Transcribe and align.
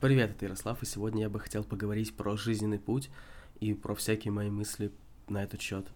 Привет, 0.00 0.30
это 0.30 0.46
Ярослав, 0.46 0.82
и 0.82 0.86
сегодня 0.86 1.24
я 1.24 1.28
бы 1.28 1.38
хотел 1.38 1.62
поговорить 1.62 2.14
про 2.14 2.34
жизненный 2.34 2.78
путь 2.78 3.10
и 3.60 3.74
про 3.74 3.94
всякие 3.94 4.32
мои 4.32 4.48
мысли 4.48 4.90
на 5.28 5.42
этот 5.42 5.60
счет. 5.60 5.86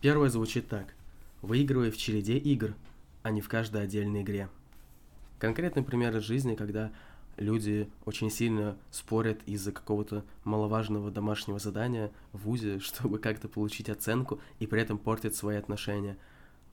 Первое 0.00 0.30
звучит 0.30 0.66
так. 0.66 0.96
Выигрывай 1.42 1.92
в 1.92 1.96
череде 1.96 2.38
игр, 2.38 2.74
а 3.22 3.30
не 3.30 3.40
в 3.40 3.48
каждой 3.48 3.84
отдельной 3.84 4.22
игре. 4.22 4.48
Конкретный 5.38 5.84
пример 5.84 6.16
из 6.16 6.24
жизни, 6.24 6.56
когда 6.56 6.90
люди 7.36 7.88
очень 8.04 8.32
сильно 8.32 8.76
спорят 8.90 9.40
из-за 9.46 9.70
какого-то 9.70 10.24
маловажного 10.42 11.12
домашнего 11.12 11.60
задания 11.60 12.10
в 12.32 12.38
ВУЗе, 12.38 12.78
чтобы 12.80 13.20
как-то 13.20 13.46
получить 13.46 13.88
оценку 13.88 14.40
и 14.58 14.66
при 14.66 14.82
этом 14.82 14.98
портят 14.98 15.36
свои 15.36 15.56
отношения. 15.56 16.18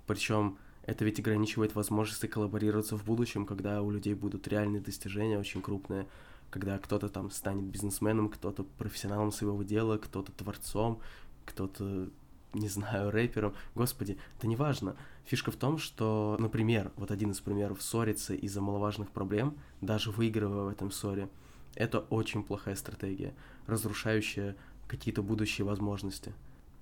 Причем 0.07 0.57
это 0.87 1.05
ведь 1.05 1.19
ограничивает 1.19 1.75
возможности 1.75 2.25
коллаборироваться 2.25 2.97
в 2.97 3.05
будущем, 3.05 3.45
когда 3.45 3.83
у 3.83 3.91
людей 3.91 4.15
будут 4.15 4.47
реальные 4.47 4.81
достижения 4.81 5.37
очень 5.37 5.61
крупные 5.61 6.07
когда 6.49 6.77
кто-то 6.77 7.09
там 7.09 7.29
станет 7.31 7.63
бизнесменом, 7.63 8.29
кто-то 8.29 8.63
профессионалом 8.63 9.31
своего 9.31 9.63
дела, 9.63 9.97
кто-то 9.97 10.31
творцом, 10.31 10.99
кто-то, 11.45 12.09
не 12.53 12.69
знаю, 12.69 13.11
рэпером. 13.11 13.53
Господи, 13.75 14.17
это 14.37 14.47
не 14.47 14.55
важно. 14.55 14.95
Фишка 15.25 15.51
в 15.51 15.55
том, 15.55 15.77
что, 15.77 16.37
например, 16.39 16.91
вот 16.95 17.11
один 17.11 17.31
из 17.31 17.39
примеров, 17.39 17.81
ссориться 17.81 18.33
из-за 18.33 18.61
маловажных 18.61 19.11
проблем, 19.11 19.57
даже 19.81 20.11
выигрывая 20.11 20.63
в 20.63 20.69
этом 20.69 20.91
ссоре, 20.91 21.29
это 21.75 21.99
очень 21.99 22.43
плохая 22.43 22.75
стратегия, 22.75 23.33
разрушающая 23.67 24.55
какие-то 24.87 25.21
будущие 25.21 25.65
возможности. 25.65 26.33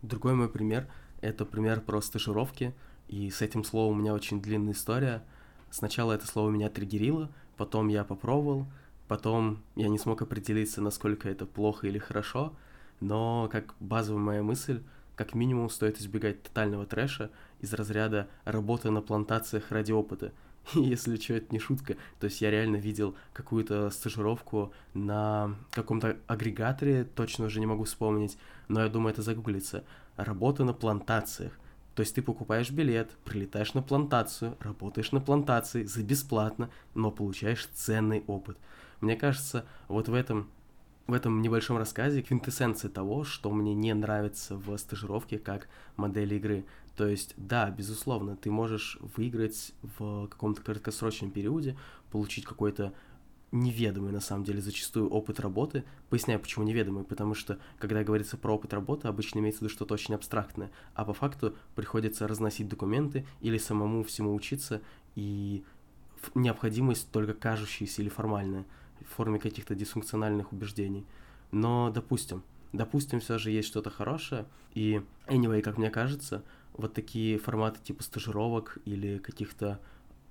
Другой 0.02 0.34
мой 0.34 0.50
пример— 0.50 0.88
это 1.22 1.46
пример 1.46 1.82
про 1.82 2.02
стажировки, 2.02 2.74
и 3.08 3.30
с 3.30 3.42
этим 3.42 3.64
словом 3.64 3.98
у 3.98 4.02
меня 4.02 4.14
очень 4.14 4.42
длинная 4.42 4.74
история. 4.74 5.24
Сначала 5.70 6.14
это 6.14 6.26
слово 6.26 6.50
меня 6.50 6.70
триггерило, 6.70 7.30
потом 7.58 7.90
я 7.90 8.04
попробовал, 8.04 8.68
Потом 9.08 9.64
я 9.76 9.88
не 9.88 9.98
смог 9.98 10.22
определиться, 10.22 10.82
насколько 10.82 11.30
это 11.30 11.46
плохо 11.46 11.88
или 11.88 11.98
хорошо, 11.98 12.54
но 13.00 13.48
как 13.52 13.76
базовая 13.80 14.22
моя 14.22 14.44
мысль, 14.44 14.82
как 15.16 15.34
минимум 15.34 15.70
стоит 15.70 16.00
избегать 16.00 16.44
тотального 16.44 16.86
трэша 16.86 17.32
из 17.60 17.74
разряда 17.74 18.28
работы 18.44 18.92
на 18.92 19.02
плантациях 19.02 19.72
ради 19.72 19.92
опыта. 19.92 20.32
Если 20.74 21.16
что, 21.16 21.36
это 21.36 21.54
не 21.54 21.60
шутка, 21.60 21.96
то 22.20 22.26
есть 22.26 22.42
я 22.42 22.52
реально 22.52 22.76
видел 22.76 23.16
какую-то 23.34 23.90
стажировку 23.90 24.74
на 24.94 25.56
каком-то 25.72 26.18
агрегаторе, 26.28 27.06
точно 27.06 27.46
уже 27.46 27.60
не 27.60 27.66
могу 27.66 27.86
вспомнить, 27.86 28.38
но 28.68 28.82
я 28.82 28.90
думаю, 28.90 29.14
это 29.14 29.22
загуглится. 29.22 29.84
Работа 30.18 30.66
на 30.66 30.74
плантациях. 30.74 31.54
То 31.96 32.02
есть 32.02 32.14
ты 32.14 32.22
покупаешь 32.22 32.70
билет, 32.70 33.10
прилетаешь 33.24 33.74
на 33.74 33.82
плантацию, 33.82 34.56
работаешь 34.60 35.12
на 35.12 35.20
плантации 35.20 35.84
за 35.84 36.04
бесплатно, 36.04 36.70
но 36.94 37.10
получаешь 37.10 37.68
ценный 37.74 38.24
опыт. 38.28 38.58
Мне 39.02 39.16
кажется, 39.16 39.66
вот 39.88 40.08
в 40.10 40.14
этом 40.14 40.50
в 41.08 41.14
этом 41.14 41.42
небольшом 41.42 41.78
рассказе 41.78 42.22
квинтэссенция 42.22 42.90
того, 42.90 43.24
что 43.24 43.50
мне 43.50 43.74
не 43.74 43.94
нравится 43.94 44.58
в 44.58 44.78
стажировке 44.78 45.40
как 45.40 45.70
модель 45.96 46.34
игры. 46.34 46.66
То 46.98 47.08
есть, 47.08 47.34
да, 47.38 47.70
безусловно, 47.70 48.36
ты 48.36 48.52
можешь 48.52 48.98
выиграть 49.16 49.74
в 49.98 50.28
каком-то 50.28 50.62
краткосрочном 50.62 51.32
периоде, 51.32 51.78
получить 52.12 52.44
какой-то 52.44 52.94
неведомый, 53.54 54.12
на 54.12 54.20
самом 54.20 54.44
деле, 54.44 54.60
зачастую 54.60 55.10
опыт 55.10 55.40
работы. 55.40 55.86
Поясняю, 56.10 56.40
почему 56.40 56.66
неведомый, 56.66 57.06
потому 57.06 57.34
что, 57.34 57.60
когда 57.80 58.04
говорится 58.04 58.36
про 58.36 58.56
опыт 58.56 58.74
работы, 58.74 59.08
обычно 59.08 59.40
имеется 59.40 59.60
в 59.60 59.62
виду 59.62 59.74
что-то 59.74 59.94
очень 59.94 60.16
абстрактное, 60.16 60.72
а 60.94 61.06
по 61.06 61.14
факту 61.14 61.56
приходится 61.76 62.28
разносить 62.28 62.68
документы 62.68 63.26
или 63.40 63.58
самому 63.58 64.04
всему 64.04 64.36
учиться, 64.36 64.82
и 65.16 65.64
необходимость 66.36 67.12
только 67.12 67.34
кажущаяся 67.34 68.02
или 68.02 68.10
формальная 68.10 68.66
в 69.02 69.16
форме 69.16 69.40
каких-то 69.40 69.76
дисфункциональных 69.76 70.52
убеждений. 70.52 71.06
Но, 71.52 71.92
допустим, 71.92 72.44
допустим, 72.74 73.20
все 73.20 73.38
же 73.38 73.52
есть 73.52 73.68
что-то 73.68 73.90
хорошее, 73.90 74.46
и, 74.74 75.02
anyway, 75.28 75.62
как 75.62 75.78
мне 75.78 75.90
кажется, 75.90 76.44
вот 76.74 76.94
такие 76.94 77.38
форматы 77.38 77.80
типа 77.84 78.04
стажировок 78.04 78.78
или 78.86 79.18
каких-то 79.18 79.80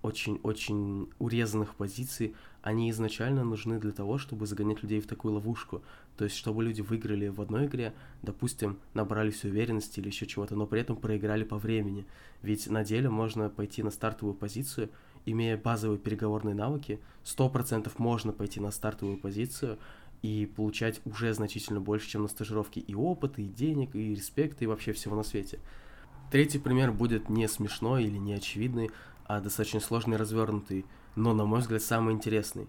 очень-очень 0.03 1.09
урезанных 1.19 1.75
позиций, 1.75 2.37
они 2.63 2.91
изначально 2.91 3.45
нужны 3.45 3.81
для 3.81 3.91
того, 3.91 4.19
чтобы 4.19 4.47
загонять 4.47 4.83
людей 4.83 5.01
в 5.01 5.07
такую 5.07 5.35
ловушку. 5.35 5.83
То 6.17 6.25
есть, 6.25 6.37
чтобы 6.37 6.63
люди 6.63 6.81
выиграли 6.81 7.29
в 7.29 7.41
одной 7.41 7.67
игре, 7.67 7.93
допустим, 8.23 8.79
набрались 8.95 9.45
уверенности 9.45 9.99
или 9.99 10.09
еще 10.09 10.27
чего-то, 10.27 10.55
но 10.55 10.67
при 10.67 10.81
этом 10.81 10.97
проиграли 10.97 11.43
по 11.43 11.59
времени. 11.59 12.07
Ведь 12.43 12.69
на 12.69 12.85
деле 12.85 13.11
можно 13.11 13.51
пойти 13.51 13.83
на 13.83 13.91
стартовую 13.91 14.35
позицию 14.35 14.91
имея 15.27 15.57
базовые 15.57 15.99
переговорные 15.99 16.55
навыки, 16.55 17.01
100% 17.25 17.91
можно 17.99 18.33
пойти 18.33 18.61
на 18.61 18.71
стартовую 18.71 19.19
позицию 19.19 19.79
и 20.23 20.47
получать 20.47 21.01
уже 21.05 21.35
значительно 21.35 21.81
больше, 21.81 22.09
чем 22.09 22.23
на 22.23 22.29
стажировке 22.29 22.81
и 22.81 22.95
опыта, 22.95 23.43
и 23.43 23.47
денег, 23.47 23.95
и 23.95 24.15
респекта, 24.15 24.65
и 24.65 24.67
вообще 24.67 24.93
всего 24.93 25.15
на 25.15 25.23
свете. 25.23 25.59
Третий 26.31 26.59
пример 26.59 26.93
будет 26.93 27.29
не 27.29 27.47
смешной 27.49 28.05
или 28.05 28.17
не 28.17 28.35
очевидный, 28.35 28.91
а 29.27 29.41
достаточно 29.41 29.81
сложный 29.81 30.17
развернутый, 30.17 30.87
но, 31.15 31.35
на 31.35 31.45
мой 31.45 31.61
взгляд, 31.61 31.83
самый 31.83 32.15
интересный. 32.15 32.69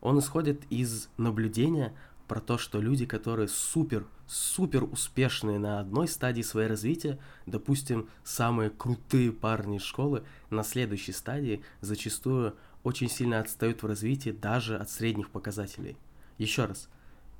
Он 0.00 0.18
исходит 0.18 0.62
из 0.70 1.08
наблюдения 1.16 1.92
про 2.28 2.40
то, 2.40 2.58
что 2.58 2.80
люди, 2.80 3.06
которые 3.06 3.48
супер, 3.48 4.06
супер 4.26 4.84
успешные 4.84 5.58
на 5.58 5.80
одной 5.80 6.06
стадии 6.06 6.42
своего 6.42 6.70
развития, 6.70 7.18
допустим, 7.46 8.08
самые 8.22 8.70
крутые 8.70 9.32
парни 9.32 9.78
из 9.78 9.82
школы, 9.82 10.22
на 10.50 10.62
следующей 10.62 11.12
стадии 11.12 11.62
зачастую 11.80 12.54
очень 12.84 13.08
сильно 13.08 13.40
отстают 13.40 13.82
в 13.82 13.86
развитии 13.86 14.30
даже 14.30 14.76
от 14.76 14.90
средних 14.90 15.30
показателей. 15.30 15.96
Еще 16.36 16.66
раз, 16.66 16.88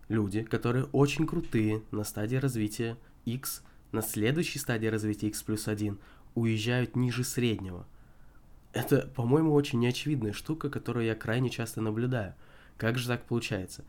люди, 0.08 0.42
которые 0.42 0.86
очень 0.86 1.26
крутые 1.26 1.82
на 1.90 2.02
стадии 2.02 2.36
развития 2.36 2.96
X, 3.26 3.62
на 3.92 4.02
следующей 4.02 4.58
стадии 4.58 4.86
развития 4.86 5.28
X 5.28 5.42
плюс 5.42 5.68
1, 5.68 5.98
уезжают 6.34 6.96
ниже 6.96 7.24
среднего. 7.24 7.86
Это, 8.72 9.10
по-моему, 9.14 9.52
очень 9.52 9.80
неочевидная 9.80 10.32
штука, 10.32 10.70
которую 10.70 11.06
я 11.06 11.14
крайне 11.14 11.50
часто 11.50 11.80
наблюдаю. 11.80 12.34
Как 12.76 12.96
же 12.96 13.08
так 13.08 13.24
получается? 13.24 13.84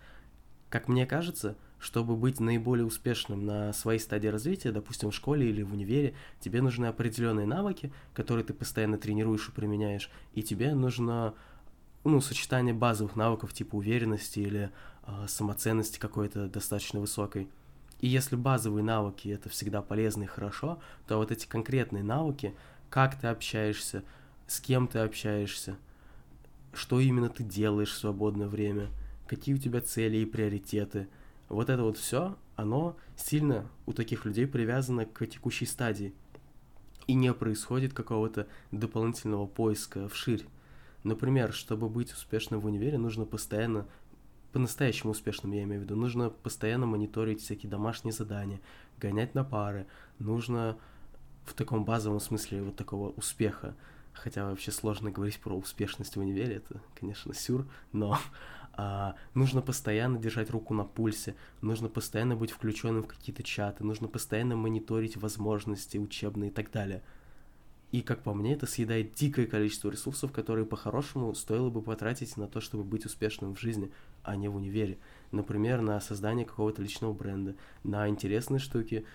Как 0.69 0.87
мне 0.87 1.05
кажется, 1.05 1.55
чтобы 1.79 2.15
быть 2.15 2.39
наиболее 2.39 2.85
успешным 2.85 3.45
на 3.45 3.73
своей 3.73 3.99
стадии 3.99 4.27
развития, 4.27 4.71
допустим, 4.71 5.09
в 5.09 5.15
школе 5.15 5.49
или 5.49 5.63
в 5.63 5.73
универе, 5.73 6.13
тебе 6.39 6.61
нужны 6.61 6.85
определенные 6.85 7.47
навыки, 7.47 7.91
которые 8.13 8.45
ты 8.45 8.53
постоянно 8.53 8.97
тренируешь 8.97 9.47
и 9.49 9.51
применяешь, 9.51 10.11
и 10.35 10.43
тебе 10.43 10.75
нужно 10.75 11.33
ну, 12.03 12.21
сочетание 12.21 12.73
базовых 12.73 13.15
навыков 13.15 13.53
типа 13.53 13.75
уверенности 13.75 14.39
или 14.39 14.71
э, 15.07 15.25
самоценности 15.27 15.99
какой-то 15.99 16.47
достаточно 16.47 16.99
высокой. 16.99 17.49
И 17.99 18.07
если 18.07 18.35
базовые 18.35 18.83
навыки 18.83 19.29
это 19.29 19.49
всегда 19.49 19.81
полезно 19.81 20.23
и 20.23 20.27
хорошо, 20.27 20.79
то 21.07 21.17
вот 21.17 21.31
эти 21.31 21.47
конкретные 21.47 22.03
навыки, 22.03 22.53
как 22.89 23.19
ты 23.19 23.27
общаешься, 23.27 24.03
с 24.47 24.59
кем 24.59 24.87
ты 24.87 24.99
общаешься, 24.99 25.77
что 26.73 26.99
именно 26.99 27.29
ты 27.29 27.43
делаешь 27.43 27.91
в 27.91 27.97
свободное 27.97 28.47
время– 28.47 28.89
какие 29.29 29.53
у 29.53 29.59
тебя 29.59 29.79
цели 29.79 30.17
и 30.17 30.25
приоритеты. 30.25 31.07
Вот 31.49 31.69
это 31.69 31.83
вот 31.83 31.97
все, 31.97 32.35
оно 32.55 32.97
сильно 33.15 33.69
у 33.85 33.93
таких 33.93 34.25
людей 34.25 34.47
привязано 34.47 35.05
к 35.05 35.25
текущей 35.27 35.65
стадии. 35.65 36.13
И 37.05 37.13
не 37.13 37.31
происходит 37.33 37.93
какого-то 37.93 38.47
дополнительного 38.71 39.45
поиска 39.45 40.09
вширь. 40.09 40.45
Например, 41.03 41.53
чтобы 41.53 41.89
быть 41.89 42.11
успешным 42.11 42.59
в 42.59 42.65
универе, 42.65 42.97
нужно 42.97 43.25
постоянно, 43.25 43.87
по-настоящему 44.51 45.11
успешным 45.11 45.51
я 45.53 45.63
имею 45.63 45.81
в 45.81 45.83
виду, 45.83 45.95
нужно 45.95 46.31
постоянно 46.31 46.87
мониторить 46.87 47.41
всякие 47.41 47.69
домашние 47.69 48.13
задания, 48.13 48.59
гонять 48.97 49.35
на 49.35 49.43
пары, 49.43 49.85
нужно 50.17 50.77
в 51.45 51.53
таком 51.53 51.85
базовом 51.85 52.19
смысле 52.19 52.63
вот 52.63 52.75
такого 52.75 53.11
успеха. 53.11 53.75
Хотя 54.11 54.49
вообще 54.49 54.71
сложно 54.71 55.11
говорить 55.11 55.39
про 55.39 55.55
успешность 55.55 56.15
в 56.15 56.19
универе, 56.19 56.55
это, 56.55 56.81
конечно, 56.99 57.33
сюр, 57.33 57.67
но 57.93 58.19
а, 58.81 59.15
нужно 59.33 59.61
постоянно 59.61 60.17
держать 60.17 60.49
руку 60.49 60.73
на 60.73 60.85
пульсе, 60.85 61.35
нужно 61.59 61.89
постоянно 61.89 62.37
быть 62.37 62.51
включенным 62.51 63.03
в 63.03 63.07
какие-то 63.07 63.43
чаты, 63.43 63.83
нужно 63.83 64.07
постоянно 64.07 64.55
мониторить 64.55 65.17
возможности 65.17 65.97
учебные 65.97 66.49
и 66.49 66.53
так 66.53 66.71
далее. 66.71 67.03
И, 67.91 68.01
как 68.01 68.23
по 68.23 68.33
мне, 68.33 68.53
это 68.53 68.67
съедает 68.67 69.15
дикое 69.15 69.47
количество 69.47 69.89
ресурсов, 69.89 70.31
которые 70.31 70.65
по-хорошему 70.65 71.35
стоило 71.35 71.69
бы 71.69 71.81
потратить 71.81 72.37
на 72.37 72.47
то, 72.47 72.61
чтобы 72.61 72.85
быть 72.85 73.05
успешным 73.05 73.53
в 73.53 73.59
жизни, 73.59 73.91
а 74.23 74.37
не 74.37 74.47
в 74.47 74.55
универе. 74.55 74.97
Например, 75.33 75.81
на 75.81 75.99
создание 75.99 76.45
какого-то 76.45 76.81
личного 76.81 77.11
бренда, 77.11 77.55
на 77.83 78.07
интересные 78.07 78.59
штуки 78.59 79.05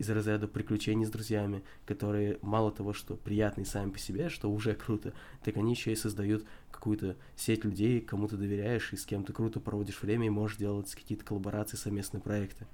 из 0.00 0.08
разряда 0.08 0.48
приключений 0.48 1.04
с 1.04 1.10
друзьями, 1.10 1.62
которые 1.84 2.38
мало 2.40 2.72
того, 2.72 2.94
что 2.94 3.16
приятные 3.16 3.66
сами 3.66 3.90
по 3.90 3.98
себе, 3.98 4.30
что 4.30 4.50
уже 4.50 4.74
круто, 4.74 5.12
так 5.44 5.58
они 5.58 5.72
еще 5.72 5.92
и 5.92 5.96
создают 5.96 6.46
какую-то 6.70 7.16
сеть 7.36 7.64
людей, 7.64 8.00
кому 8.00 8.26
ты 8.26 8.38
доверяешь 8.38 8.94
и 8.94 8.96
с 8.96 9.04
кем 9.04 9.24
ты 9.24 9.34
круто 9.34 9.60
проводишь 9.60 10.00
время 10.00 10.26
и 10.26 10.30
можешь 10.30 10.56
делать 10.56 10.94
какие-то 10.94 11.24
коллаборации, 11.26 11.76
совместные 11.76 12.22
проекты. 12.22 12.66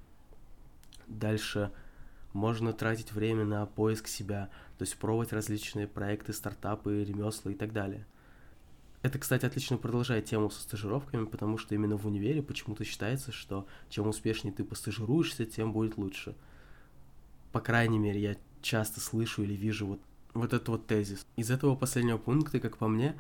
Дальше 1.09 1.73
можно 2.33 2.73
тратить 2.73 3.13
время 3.13 3.45
на 3.45 3.67
поиск 3.67 4.07
себя, 4.07 4.49
то 4.79 4.83
есть 4.83 4.97
пробовать 4.97 5.33
различные 5.33 5.89
проекты, 5.89 6.33
стартапы, 6.33 7.03
ремесла 7.03 7.51
и 7.51 7.55
так 7.57 7.73
далее. 7.73 8.07
Это, 9.03 9.19
кстати, 9.19 9.45
отлично 9.45 9.79
продолжает 9.79 10.27
тему 10.27 10.49
со 10.49 10.61
стажировками, 10.61 11.25
потому 11.25 11.59
что 11.59 11.75
именно 11.75 11.97
в 11.97 12.07
универе 12.07 12.41
почему-то 12.41 12.85
считается, 12.85 13.33
что 13.33 13.67
чем 13.89 14.07
успешнее 14.07 14.55
ты 14.55 14.63
постажируешься, 14.63 15.45
тем 15.45 15.73
будет 15.73 15.97
лучше. 15.97 16.37
По 17.57 17.63
крайней 17.63 17.99
мере, 17.99 18.21
я 18.21 18.37
часто 18.61 19.01
слышу 19.01 19.43
или 19.43 19.55
вижу 19.55 19.87
вот, 19.87 20.01
вот 20.35 20.53
этот 20.53 20.69
вот 20.69 20.87
тезис. 20.87 21.25
Из 21.37 21.51
этого 21.51 21.75
последнего 21.75 22.19
пункта, 22.19 22.61
как 22.61 22.77
по 22.77 22.87
мне, 22.87 23.17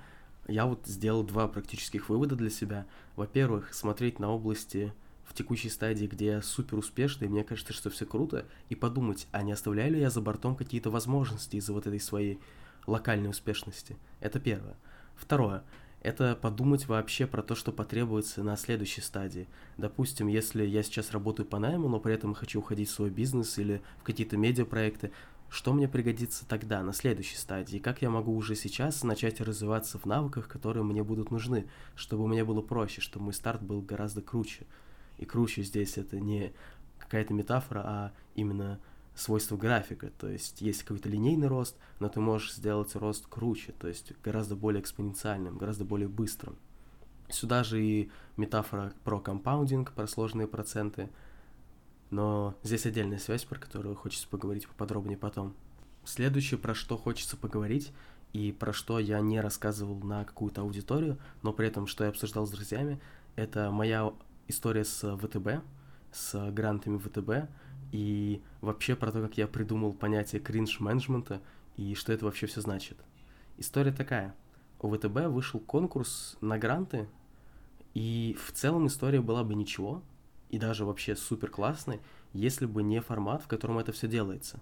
я 0.46 0.66
вот 0.66 0.86
сделал 0.86 1.24
два 1.24 1.48
практических 1.48 2.10
вывода 2.10 2.36
для 2.36 2.50
себя. 2.50 2.84
Во-первых, 3.16 3.72
смотреть 3.72 4.18
на 4.18 4.28
области 4.28 4.92
в 5.24 5.32
текущей 5.32 5.70
стадии, 5.70 6.04
где 6.04 6.26
я 6.26 6.42
супер 6.42 6.76
успешный, 6.76 7.28
мне 7.28 7.44
кажется, 7.44 7.72
что 7.72 7.88
все 7.88 8.04
круто, 8.04 8.44
и 8.68 8.74
подумать, 8.74 9.26
а 9.32 9.40
не 9.42 9.52
оставляю 9.52 9.94
ли 9.94 10.00
я 10.00 10.10
за 10.10 10.20
бортом 10.20 10.54
какие-то 10.54 10.90
возможности 10.90 11.56
из-за 11.56 11.72
вот 11.72 11.86
этой 11.86 11.98
своей 11.98 12.38
локальной 12.86 13.30
успешности. 13.30 13.96
Это 14.20 14.38
первое. 14.38 14.76
Второе. 15.14 15.64
Это 16.06 16.36
подумать 16.36 16.86
вообще 16.86 17.26
про 17.26 17.42
то, 17.42 17.56
что 17.56 17.72
потребуется 17.72 18.44
на 18.44 18.56
следующей 18.56 19.00
стадии. 19.00 19.48
Допустим, 19.76 20.28
если 20.28 20.64
я 20.64 20.84
сейчас 20.84 21.10
работаю 21.10 21.48
по 21.48 21.58
найму, 21.58 21.88
но 21.88 21.98
при 21.98 22.14
этом 22.14 22.32
хочу 22.32 22.60
уходить 22.60 22.88
в 22.88 22.92
свой 22.92 23.10
бизнес 23.10 23.58
или 23.58 23.82
в 23.98 24.04
какие-то 24.04 24.36
медиапроекты, 24.36 25.10
что 25.48 25.72
мне 25.72 25.88
пригодится 25.88 26.46
тогда, 26.46 26.80
на 26.84 26.92
следующей 26.92 27.34
стадии, 27.34 27.78
как 27.78 28.02
я 28.02 28.10
могу 28.10 28.36
уже 28.36 28.54
сейчас 28.54 29.02
начать 29.02 29.40
развиваться 29.40 29.98
в 29.98 30.04
навыках, 30.06 30.46
которые 30.46 30.84
мне 30.84 31.02
будут 31.02 31.32
нужны, 31.32 31.66
чтобы 31.96 32.28
мне 32.28 32.44
было 32.44 32.62
проще, 32.62 33.00
чтобы 33.00 33.24
мой 33.24 33.34
старт 33.34 33.60
был 33.60 33.82
гораздо 33.82 34.22
круче. 34.22 34.64
И 35.18 35.24
круче 35.24 35.64
здесь 35.64 35.98
это 35.98 36.20
не 36.20 36.52
какая-то 37.00 37.34
метафора, 37.34 37.82
а 37.84 38.12
именно 38.36 38.78
свойства 39.16 39.56
графика, 39.56 40.10
то 40.18 40.28
есть 40.28 40.60
есть 40.60 40.82
какой-то 40.82 41.08
линейный 41.08 41.48
рост, 41.48 41.76
но 41.98 42.08
ты 42.08 42.20
можешь 42.20 42.54
сделать 42.54 42.94
рост 42.94 43.26
круче, 43.26 43.72
то 43.72 43.88
есть 43.88 44.12
гораздо 44.22 44.54
более 44.54 44.82
экспоненциальным, 44.82 45.56
гораздо 45.56 45.84
более 45.84 46.08
быстрым. 46.08 46.56
Сюда 47.28 47.64
же 47.64 47.82
и 47.82 48.10
метафора 48.36 48.92
про 49.02 49.18
компаундинг, 49.18 49.92
про 49.92 50.06
сложные 50.06 50.46
проценты, 50.46 51.08
но 52.10 52.54
здесь 52.62 52.86
отдельная 52.86 53.18
связь, 53.18 53.44
про 53.44 53.58
которую 53.58 53.96
хочется 53.96 54.28
поговорить 54.28 54.68
поподробнее 54.68 55.18
потом. 55.18 55.54
Следующее, 56.04 56.58
про 56.58 56.74
что 56.74 56.96
хочется 56.96 57.36
поговорить, 57.36 57.92
и 58.32 58.52
про 58.52 58.72
что 58.72 58.98
я 58.98 59.20
не 59.20 59.40
рассказывал 59.40 59.96
на 59.96 60.24
какую-то 60.24 60.60
аудиторию, 60.60 61.18
но 61.42 61.52
при 61.52 61.68
этом, 61.68 61.86
что 61.86 62.04
я 62.04 62.10
обсуждал 62.10 62.46
с 62.46 62.50
друзьями, 62.50 63.00
это 63.34 63.70
моя 63.70 64.12
история 64.46 64.84
с 64.84 65.16
ВТБ, 65.16 65.64
с 66.12 66.50
грантами 66.50 66.98
ВТБ, 66.98 67.50
и 67.96 68.42
вообще 68.60 68.94
про 68.94 69.10
то, 69.10 69.22
как 69.22 69.38
я 69.38 69.46
придумал 69.46 69.94
понятие 69.94 70.42
кринж-менеджмента 70.42 71.40
и 71.78 71.94
что 71.94 72.12
это 72.12 72.26
вообще 72.26 72.46
все 72.46 72.60
значит. 72.60 72.98
История 73.56 73.90
такая. 73.90 74.34
У 74.80 74.94
ВТБ 74.94 75.28
вышел 75.28 75.60
конкурс 75.60 76.36
на 76.42 76.58
гранты, 76.58 77.08
и 77.94 78.36
в 78.38 78.52
целом 78.52 78.86
история 78.86 79.22
была 79.22 79.44
бы 79.44 79.54
ничего, 79.54 80.02
и 80.50 80.58
даже 80.58 80.84
вообще 80.84 81.16
супер 81.16 81.48
классной, 81.48 82.00
если 82.34 82.66
бы 82.66 82.82
не 82.82 83.00
формат, 83.00 83.42
в 83.42 83.46
котором 83.46 83.78
это 83.78 83.92
все 83.92 84.08
делается. 84.08 84.60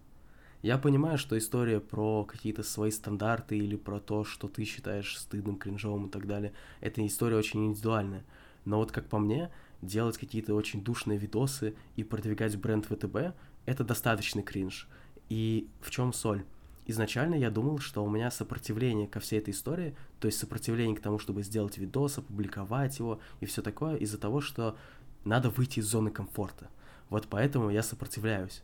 Я 0.63 0.79
понимаю, 0.79 1.19
что 1.19 1.37
история 1.37 1.81
про 1.81 2.25
какие-то 2.25 2.63
свои 2.63 2.93
стандарты 2.93 3.59
или 3.59 3.75
про 3.75 3.99
то, 3.99 4.23
что 4.23 4.47
ты 4.47 4.63
считаешь 4.63 5.19
стыдным, 5.19 5.57
кринжовым 5.57 6.07
и 6.07 6.11
так 6.11 6.29
далее, 6.29 6.53
это 6.81 7.05
история 7.05 7.37
очень 7.37 7.67
индивидуальная. 7.67 8.23
Но 8.65 8.79
вот 8.79 8.93
как 8.93 9.09
по 9.09 9.19
мне, 9.19 9.51
делать 9.83 10.19
какие-то 10.19 10.55
очень 10.55 10.83
душные 10.83 11.19
видосы 11.19 11.75
и 11.97 12.05
продвигать 12.05 12.57
бренд 12.57 12.87
ВТБ, 12.87 13.35
это 13.67 13.85
достаточный 13.85 14.43
кринж. 14.43 14.89
И 15.29 15.69
в 15.81 15.91
чем 15.91 16.13
соль? 16.13 16.45
Изначально 16.87 17.35
я 17.35 17.51
думал, 17.51 17.79
что 17.79 18.05
у 18.05 18.11
меня 18.11 18.31
сопротивление 18.31 19.09
ко 19.09 19.19
всей 19.19 19.39
этой 19.39 19.51
истории, 19.51 19.97
то 20.21 20.27
есть 20.27 20.39
сопротивление 20.39 20.97
к 20.97 21.01
тому, 21.01 21.19
чтобы 21.19 21.43
сделать 21.43 21.79
видос, 21.79 22.19
опубликовать 22.19 22.99
его 22.99 23.21
и 23.41 23.47
все 23.47 23.63
такое, 23.63 23.97
из-за 23.97 24.19
того, 24.19 24.43
что 24.43 24.77
надо 25.25 25.49
выйти 25.49 25.81
из 25.81 25.87
зоны 25.87 26.11
комфорта. 26.11 26.69
Вот 27.09 27.27
поэтому 27.29 27.71
я 27.71 27.83
сопротивляюсь. 27.83 28.63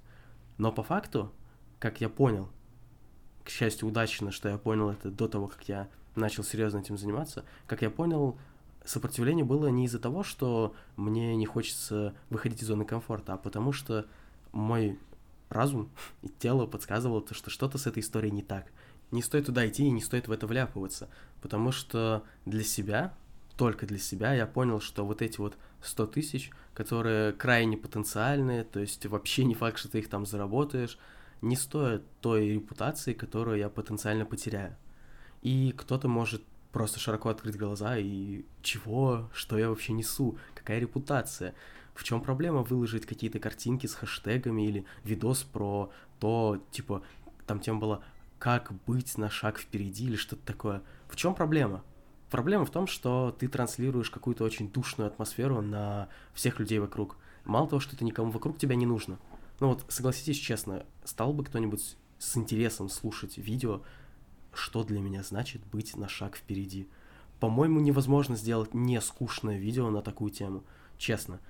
Но 0.58 0.70
по 0.70 0.82
факту, 0.82 1.32
как 1.78 2.02
я 2.02 2.10
понял, 2.10 2.50
к 3.44 3.48
счастью, 3.48 3.88
удачно, 3.88 4.30
что 4.30 4.50
я 4.50 4.58
понял 4.58 4.90
это 4.90 5.10
до 5.10 5.26
того, 5.26 5.48
как 5.48 5.66
я 5.68 5.88
начал 6.14 6.44
серьезно 6.44 6.78
этим 6.78 6.98
заниматься, 6.98 7.44
как 7.66 7.80
я 7.80 7.88
понял, 7.88 8.38
сопротивление 8.84 9.44
было 9.44 9.68
не 9.68 9.84
из-за 9.86 9.98
того, 9.98 10.22
что 10.22 10.74
мне 10.96 11.36
не 11.36 11.46
хочется 11.46 12.14
выходить 12.28 12.62
из 12.62 12.66
зоны 12.66 12.84
комфорта, 12.84 13.34
а 13.34 13.36
потому 13.36 13.72
что 13.72 14.06
мой 14.52 14.98
разум 15.48 15.90
и 16.22 16.28
тело 16.28 16.66
подсказывало, 16.66 17.24
что 17.30 17.50
что-то 17.50 17.78
с 17.78 17.86
этой 17.86 18.00
историей 18.00 18.32
не 18.32 18.42
так. 18.42 18.66
Не 19.10 19.22
стоит 19.22 19.46
туда 19.46 19.66
идти 19.66 19.84
и 19.84 19.90
не 19.90 20.00
стоит 20.00 20.28
в 20.28 20.32
это 20.32 20.46
вляпываться, 20.46 21.08
потому 21.42 21.72
что 21.72 22.24
для 22.46 22.62
себя, 22.62 23.12
только 23.56 23.86
для 23.86 23.98
себя, 23.98 24.34
я 24.34 24.46
понял, 24.46 24.80
что 24.80 25.04
вот 25.04 25.20
эти 25.20 25.38
вот 25.38 25.56
100 25.82 26.06
тысяч, 26.06 26.50
которые 26.74 27.32
крайне 27.32 27.76
потенциальные, 27.76 28.62
то 28.62 28.78
есть 28.78 29.04
вообще 29.06 29.44
не 29.44 29.54
факт, 29.54 29.78
что 29.78 29.90
ты 29.90 29.98
их 29.98 30.08
там 30.08 30.26
заработаешь, 30.26 30.96
не 31.42 31.56
стоят 31.56 32.02
той 32.20 32.50
репутации, 32.50 33.12
которую 33.12 33.58
я 33.58 33.68
потенциально 33.68 34.24
потеряю. 34.24 34.76
И 35.42 35.74
кто-то 35.76 36.06
может 36.06 36.44
просто 36.72 37.00
широко 37.00 37.28
открыть 37.28 37.56
глаза 37.56 37.96
и 37.98 38.44
чего, 38.62 39.28
что 39.32 39.58
я 39.58 39.68
вообще 39.68 39.92
несу, 39.92 40.38
какая 40.54 40.78
репутация. 40.78 41.54
В 41.94 42.04
чем 42.04 42.20
проблема 42.20 42.62
выложить 42.62 43.06
какие-то 43.06 43.38
картинки 43.38 43.86
с 43.86 43.94
хэштегами 43.94 44.66
или 44.66 44.84
видос 45.04 45.42
про 45.42 45.90
то, 46.18 46.62
типа, 46.70 47.02
там 47.46 47.60
тем 47.60 47.80
было 47.80 48.02
как 48.38 48.72
быть 48.86 49.18
на 49.18 49.28
шаг 49.28 49.58
впереди 49.58 50.06
или 50.06 50.16
что-то 50.16 50.44
такое. 50.46 50.82
В 51.08 51.16
чем 51.16 51.34
проблема? 51.34 51.84
Проблема 52.30 52.64
в 52.64 52.70
том, 52.70 52.86
что 52.86 53.36
ты 53.38 53.48
транслируешь 53.48 54.08
какую-то 54.08 54.44
очень 54.44 54.70
душную 54.70 55.08
атмосферу 55.08 55.60
на 55.60 56.08
всех 56.32 56.60
людей 56.60 56.78
вокруг. 56.78 57.16
Мало 57.44 57.68
того, 57.68 57.80
что 57.80 57.96
это 57.96 58.04
никому 58.04 58.30
вокруг 58.30 58.56
тебя 58.56 58.76
не 58.76 58.86
нужно. 58.86 59.18
Ну 59.58 59.68
вот, 59.68 59.84
согласитесь 59.88 60.38
честно, 60.38 60.86
стал 61.04 61.32
бы 61.32 61.44
кто-нибудь 61.44 61.96
с 62.18 62.36
интересом 62.36 62.88
слушать 62.88 63.36
видео 63.36 63.82
что 64.52 64.84
для 64.84 65.00
меня 65.00 65.22
значит 65.22 65.64
быть 65.66 65.96
на 65.96 66.08
шаг 66.08 66.36
впереди. 66.36 66.88
По-моему, 67.38 67.80
невозможно 67.80 68.36
сделать 68.36 68.74
не 68.74 69.00
скучное 69.00 69.58
видео 69.58 69.90
на 69.90 70.02
такую 70.02 70.30
тему, 70.30 70.64
честно. 70.98 71.40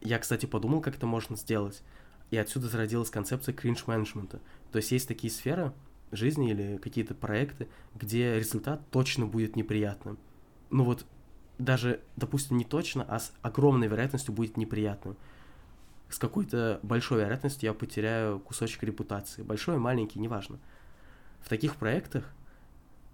Я, 0.00 0.18
кстати, 0.18 0.46
подумал, 0.46 0.80
как 0.80 0.96
это 0.96 1.06
можно 1.06 1.36
сделать, 1.36 1.82
и 2.30 2.36
отсюда 2.36 2.68
зародилась 2.68 3.10
концепция 3.10 3.54
кринж-менеджмента. 3.54 4.40
То 4.72 4.78
есть 4.78 4.90
есть 4.90 5.06
такие 5.06 5.32
сферы 5.32 5.72
жизни 6.10 6.50
или 6.50 6.78
какие-то 6.78 7.14
проекты, 7.14 7.68
где 7.94 8.36
результат 8.38 8.82
точно 8.90 9.26
будет 9.26 9.54
неприятным. 9.54 10.18
Ну 10.70 10.84
вот, 10.84 11.06
даже, 11.58 12.00
допустим, 12.16 12.56
не 12.56 12.64
точно, 12.64 13.04
а 13.08 13.20
с 13.20 13.32
огромной 13.42 13.86
вероятностью 13.86 14.34
будет 14.34 14.56
неприятным. 14.56 15.16
С 16.08 16.18
какой-то 16.18 16.80
большой 16.82 17.20
вероятностью 17.20 17.68
я 17.68 17.74
потеряю 17.74 18.40
кусочек 18.40 18.82
репутации. 18.82 19.42
Большой, 19.42 19.78
маленький, 19.78 20.18
неважно 20.18 20.58
в 21.42 21.48
таких 21.48 21.76
проектах 21.76 22.32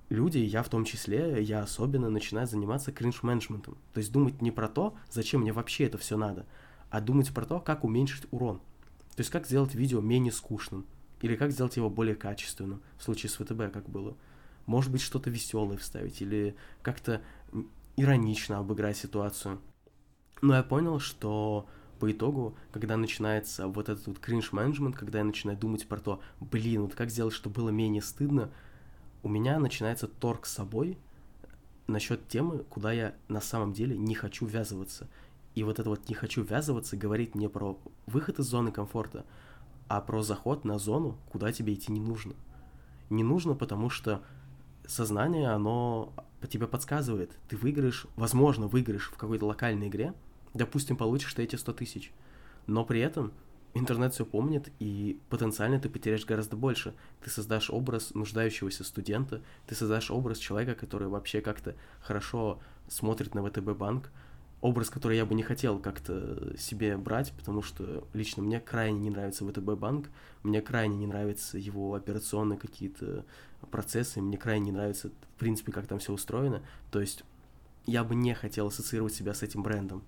люди, 0.08 0.38
я 0.38 0.62
в 0.62 0.68
том 0.68 0.84
числе, 0.84 1.42
я 1.42 1.62
особенно 1.62 2.10
начинаю 2.10 2.46
заниматься 2.46 2.92
кринж-менеджментом. 2.92 3.76
То 3.92 3.98
есть 3.98 4.12
думать 4.12 4.40
не 4.42 4.50
про 4.50 4.68
то, 4.68 4.94
зачем 5.10 5.40
мне 5.40 5.52
вообще 5.52 5.84
это 5.84 5.98
все 5.98 6.16
надо, 6.16 6.46
а 6.90 7.00
думать 7.00 7.32
про 7.32 7.44
то, 7.44 7.60
как 7.60 7.84
уменьшить 7.84 8.26
урон. 8.30 8.58
То 9.16 9.20
есть 9.20 9.30
как 9.30 9.46
сделать 9.46 9.74
видео 9.74 10.00
менее 10.00 10.32
скучным, 10.32 10.86
или 11.20 11.36
как 11.36 11.50
сделать 11.50 11.76
его 11.76 11.90
более 11.90 12.14
качественным, 12.14 12.82
в 12.96 13.02
случае 13.02 13.30
с 13.30 13.36
ВТБ, 13.36 13.72
как 13.72 13.88
было. 13.88 14.16
Может 14.66 14.92
быть, 14.92 15.00
что-то 15.00 15.30
веселое 15.30 15.78
вставить, 15.78 16.22
или 16.22 16.54
как-то 16.82 17.22
иронично 17.96 18.58
обыграть 18.58 18.96
ситуацию. 18.96 19.60
Но 20.40 20.54
я 20.54 20.62
понял, 20.62 21.00
что 21.00 21.66
по 21.98 22.10
итогу, 22.10 22.56
когда 22.72 22.96
начинается 22.96 23.66
вот 23.68 23.88
этот 23.88 24.06
вот 24.06 24.18
кринж-менеджмент, 24.18 24.96
когда 24.96 25.18
я 25.18 25.24
начинаю 25.24 25.58
думать 25.58 25.86
про 25.86 25.98
то, 25.98 26.20
блин, 26.40 26.82
вот 26.82 26.94
как 26.94 27.10
сделать, 27.10 27.34
чтобы 27.34 27.56
было 27.56 27.70
менее 27.70 28.02
стыдно, 28.02 28.50
у 29.22 29.28
меня 29.28 29.58
начинается 29.58 30.06
торг 30.06 30.46
с 30.46 30.52
собой 30.52 30.98
насчет 31.86 32.28
темы, 32.28 32.58
куда 32.68 32.92
я 32.92 33.14
на 33.28 33.40
самом 33.40 33.72
деле 33.72 33.96
не 33.96 34.14
хочу 34.14 34.46
ввязываться. 34.46 35.08
И 35.54 35.64
вот 35.64 35.78
это 35.78 35.88
вот 35.88 36.08
не 36.08 36.14
хочу 36.14 36.42
ввязываться 36.42 36.96
говорит 36.96 37.34
не 37.34 37.48
про 37.48 37.78
выход 38.06 38.38
из 38.38 38.46
зоны 38.46 38.70
комфорта, 38.70 39.24
а 39.88 40.00
про 40.00 40.22
заход 40.22 40.64
на 40.64 40.78
зону, 40.78 41.18
куда 41.30 41.52
тебе 41.52 41.74
идти 41.74 41.90
не 41.90 42.00
нужно. 42.00 42.34
Не 43.10 43.24
нужно, 43.24 43.54
потому 43.54 43.90
что 43.90 44.22
сознание, 44.86 45.48
оно 45.48 46.12
тебе 46.48 46.66
подсказывает. 46.66 47.32
Ты 47.48 47.56
выиграешь, 47.56 48.06
возможно, 48.16 48.68
выиграешь 48.68 49.10
в 49.10 49.16
какой-то 49.16 49.46
локальной 49.46 49.88
игре– 49.88 50.14
допустим, 50.58 50.96
получишь 50.96 51.32
ты 51.34 51.42
эти 51.42 51.56
100 51.56 51.72
тысяч. 51.72 52.12
Но 52.66 52.84
при 52.84 53.00
этом 53.00 53.32
интернет 53.74 54.12
все 54.12 54.26
помнит, 54.26 54.70
и 54.78 55.18
потенциально 55.30 55.80
ты 55.80 55.88
потеряешь 55.88 56.26
гораздо 56.26 56.56
больше. 56.56 56.94
Ты 57.22 57.30
создашь 57.30 57.70
образ 57.70 58.14
нуждающегося 58.14 58.84
студента, 58.84 59.42
ты 59.66 59.74
создашь 59.74 60.10
образ 60.10 60.38
человека, 60.38 60.74
который 60.74 61.08
вообще 61.08 61.40
как-то 61.40 61.74
хорошо 62.00 62.60
смотрит 62.88 63.34
на 63.34 63.42
ВТБ 63.42 63.76
банк, 63.76 64.10
образ, 64.60 64.90
который 64.90 65.16
я 65.16 65.24
бы 65.24 65.34
не 65.34 65.42
хотел 65.42 65.78
как-то 65.78 66.56
себе 66.58 66.96
брать, 66.96 67.32
потому 67.32 67.62
что 67.62 68.06
лично 68.12 68.42
мне 68.42 68.60
крайне 68.60 68.98
не 68.98 69.10
нравится 69.10 69.46
ВТБ 69.46 69.78
банк, 69.78 70.10
мне 70.42 70.60
крайне 70.60 70.96
не 70.96 71.06
нравятся 71.06 71.58
его 71.58 71.94
операционные 71.94 72.58
какие-то 72.58 73.24
процессы, 73.70 74.20
мне 74.20 74.36
крайне 74.36 74.66
не 74.66 74.72
нравится, 74.72 75.10
в 75.36 75.38
принципе, 75.38 75.72
как 75.72 75.86
там 75.86 75.98
все 75.98 76.12
устроено. 76.12 76.62
То 76.90 77.00
есть 77.00 77.24
я 77.86 78.04
бы 78.04 78.14
не 78.14 78.34
хотел 78.34 78.66
ассоциировать 78.66 79.14
себя 79.14 79.34
с 79.34 79.42
этим 79.42 79.62
брендом. 79.62 80.02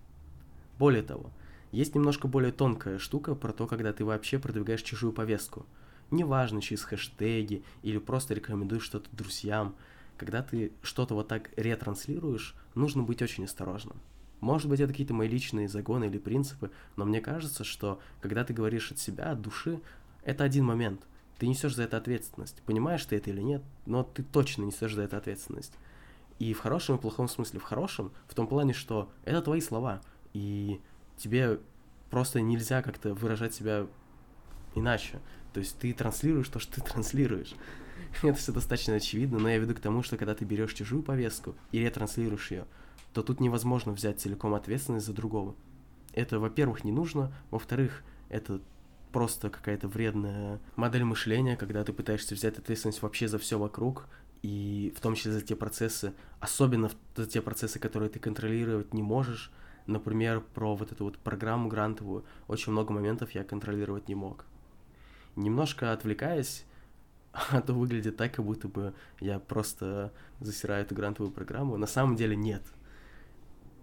Более 0.80 1.02
того, 1.02 1.30
есть 1.72 1.94
немножко 1.94 2.26
более 2.26 2.52
тонкая 2.52 2.99
штука 2.99 3.34
про 3.34 3.52
то, 3.52 3.66
когда 3.66 3.92
ты 3.92 4.02
вообще 4.02 4.38
продвигаешь 4.38 4.80
чужую 4.80 5.12
повестку. 5.12 5.66
Неважно, 6.10 6.62
через 6.62 6.84
хэштеги 6.84 7.62
или 7.82 7.99
просто 7.99 8.32
рекомендуешь 8.32 8.84
что-то 8.84 9.14
друзьям. 9.14 9.76
Когда 10.16 10.42
ты 10.42 10.72
что-то 10.80 11.14
вот 11.14 11.28
так 11.28 11.50
ретранслируешь, 11.58 12.54
нужно 12.75 13.02
быть 13.02 13.20
очень 13.20 13.44
осторожным. 13.44 14.00
Может 14.40 14.70
быть, 14.70 14.80
это 14.80 14.92
какие-то 14.92 15.12
мои 15.12 15.28
личные 15.28 15.68
загоны 15.68 16.06
или 16.06 16.16
принципы, 16.16 16.70
но 16.96 17.04
мне 17.04 17.20
кажется, 17.20 17.62
что 17.62 18.00
когда 18.22 18.42
ты 18.42 18.54
говоришь 18.54 18.90
от 18.90 18.99
себя, 18.99 19.32
от 19.32 19.42
души, 19.42 19.82
это 20.25 20.44
один 20.44 20.64
момент. 20.64 21.02
Ты 21.37 21.46
несешь 21.46 21.75
за 21.75 21.82
это 21.82 21.99
ответственность. 21.99 22.62
Понимаешь 22.64 23.04
ты 23.04 23.16
это 23.16 23.28
или 23.28 23.42
нет, 23.42 23.62
но 23.84 24.02
ты 24.02 24.22
точно 24.22 24.62
несешь 24.62 24.94
за 24.94 25.02
это 25.02 25.18
ответственность. 25.18 25.75
И 26.38 26.54
в 26.54 26.60
хорошем 26.60 26.96
и 26.96 26.99
плохом 26.99 27.28
смысле. 27.28 27.60
В 27.60 27.64
хорошем, 27.64 28.12
в 28.28 28.34
том 28.34 28.46
плане, 28.46 28.72
что 28.72 29.10
это 29.26 29.42
твои 29.42 29.60
слова, 29.60 30.00
и 30.32 30.80
тебе 31.16 31.60
просто 32.10 32.40
нельзя 32.40 32.82
как-то 32.82 33.14
выражать 33.14 33.54
себя 33.54 33.87
иначе. 34.75 35.20
То 35.52 35.60
есть 35.60 35.78
ты 35.78 35.92
транслируешь 35.92 36.49
то, 36.49 36.58
что 36.58 36.75
ты 36.75 36.80
транслируешь. 36.80 37.54
Это 38.22 38.34
все 38.34 38.52
достаточно 38.52 38.94
очевидно, 38.94 39.38
но 39.38 39.49
я 39.49 39.58
веду 39.58 39.75
к 39.75 39.80
тому, 39.80 40.02
что 40.02 40.16
когда 40.16 40.34
ты 40.34 40.44
берешь 40.44 40.75
чужую 40.75 41.02
повестку 41.02 41.54
и 41.72 41.80
ретранслируешь 41.80 42.50
ее, 42.50 42.66
то 43.12 43.22
тут 43.22 43.40
невозможно 43.40 43.92
взять 43.92 44.20
целиком 44.20 44.54
ответственность 44.54 45.06
за 45.06 45.12
другого. 45.12 45.54
Это, 46.12 46.38
во-первых, 46.38 46.84
не 46.84 46.92
нужно, 46.92 47.32
во-вторых, 47.50 48.02
это 48.28 48.60
просто 49.12 49.50
какая-то 49.50 49.88
вредная 49.88 50.60
модель 50.76 51.04
мышления, 51.04 51.56
когда 51.56 51.84
ты 51.84 51.92
пытаешься 51.92 52.34
взять 52.34 52.58
ответственность 52.58 53.02
вообще 53.02 53.28
за 53.28 53.38
все 53.38 53.58
вокруг, 53.58 54.06
и 54.42 54.92
в 54.96 55.00
том 55.00 55.14
числе 55.14 55.32
за 55.32 55.42
те 55.42 55.54
процессы, 55.54 56.14
особенно 56.38 56.90
за 57.16 57.26
те 57.26 57.42
процессы, 57.42 57.78
которые 57.78 58.08
ты 58.08 58.18
контролировать 58.18 58.94
не 58.94 59.02
можешь. 59.02 59.50
Например, 59.90 60.40
про 60.40 60.75
вот 60.75 60.92
эту 60.92 61.04
вот 61.04 61.18
программу 61.18 61.68
грантовую, 61.68 62.25
очень 62.49 62.73
много 62.73 62.92
моментов 62.92 63.32
я 63.32 63.44
контролировать 63.44 64.09
не 64.09 64.14
мог. 64.14 64.44
Немножко 65.37 65.92
отвлекаясь, 65.92 66.64
а 67.32 67.61
то 67.61 67.75
выглядит 67.75 68.16
так, 68.16 68.35
как 68.35 68.44
будто 68.44 68.68
бы 68.68 68.94
я 69.20 69.38
просто 69.38 70.12
засираю 70.40 70.85
эту 70.85 70.94
грантовую 70.94 71.32
программу. 71.32 71.76
На 71.76 71.87
самом 71.87 72.16
деле 72.16 72.37
нет– 72.37 72.62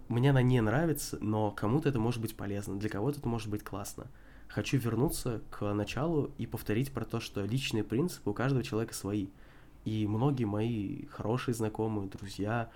мне 0.08 0.30
она 0.30 0.40
не 0.40 0.60
нравится, 0.62 1.18
но 1.20 1.50
кому-то 1.50 1.90
это 1.90 2.00
может 2.00 2.22
быть 2.22 2.34
полезно, 2.34 2.78
для 2.78 2.88
кого-то 2.88 3.18
это 3.18 3.28
может 3.28 3.48
быть 3.48 3.62
классно. 3.62 4.06
Хочу 4.48 4.78
вернуться 4.78 5.42
к 5.50 5.74
началу 5.74 6.30
и 6.38 6.46
повторить 6.46 6.92
про 6.92 7.04
то, 7.04 7.20
что 7.20 7.44
личные 7.44 7.84
принципы 7.84 8.30
у 8.30 8.34
каждого 8.34 8.64
человека 8.64 8.94
свои. 8.94 9.28
И 9.84 10.06
многие 10.06 10.44
мои 10.44 11.04
хорошие 11.06 11.54
знакомые, 11.54 12.08
друзья 12.08 12.70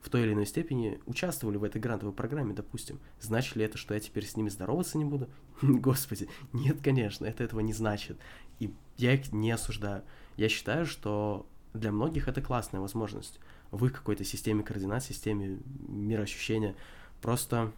в 0.00 0.10
той 0.10 0.22
или 0.22 0.32
иной 0.32 0.46
степени 0.46 1.00
участвовали 1.06 1.56
в 1.56 1.64
этой 1.64 1.80
грантовой 1.80 2.14
программе, 2.14 2.54
допустим. 2.54 3.00
Значит 3.20 3.56
ли 3.56 3.64
это, 3.64 3.78
что 3.78 3.94
я 3.94 4.00
теперь 4.00 4.26
с 4.26 4.36
ними 4.36 4.48
здороваться 4.48 4.98
не 4.98 5.04
буду? 5.04 5.28
Господи, 5.62 6.28
нет, 6.52 6.78
конечно, 6.82 7.24
это 7.26 7.44
этого 7.44 7.60
не 7.60 7.72
значит. 7.72 8.18
И 8.60 8.72
я 8.96 9.14
их 9.14 9.32
не 9.32 9.50
осуждаю. 9.50 10.02
Я 10.36 10.48
считаю, 10.48 10.86
что 10.86 11.46
для 11.74 11.92
многих 11.92 12.28
это 12.28 12.40
классная 12.40 12.80
возможность 12.80 13.40
в 13.70 13.84
их 13.84 13.92
какой-то 13.92 14.24
системе 14.24 14.62
координат, 14.62 15.04
системе 15.04 15.58
мироощущения. 15.88 16.74
Просто 17.20 17.72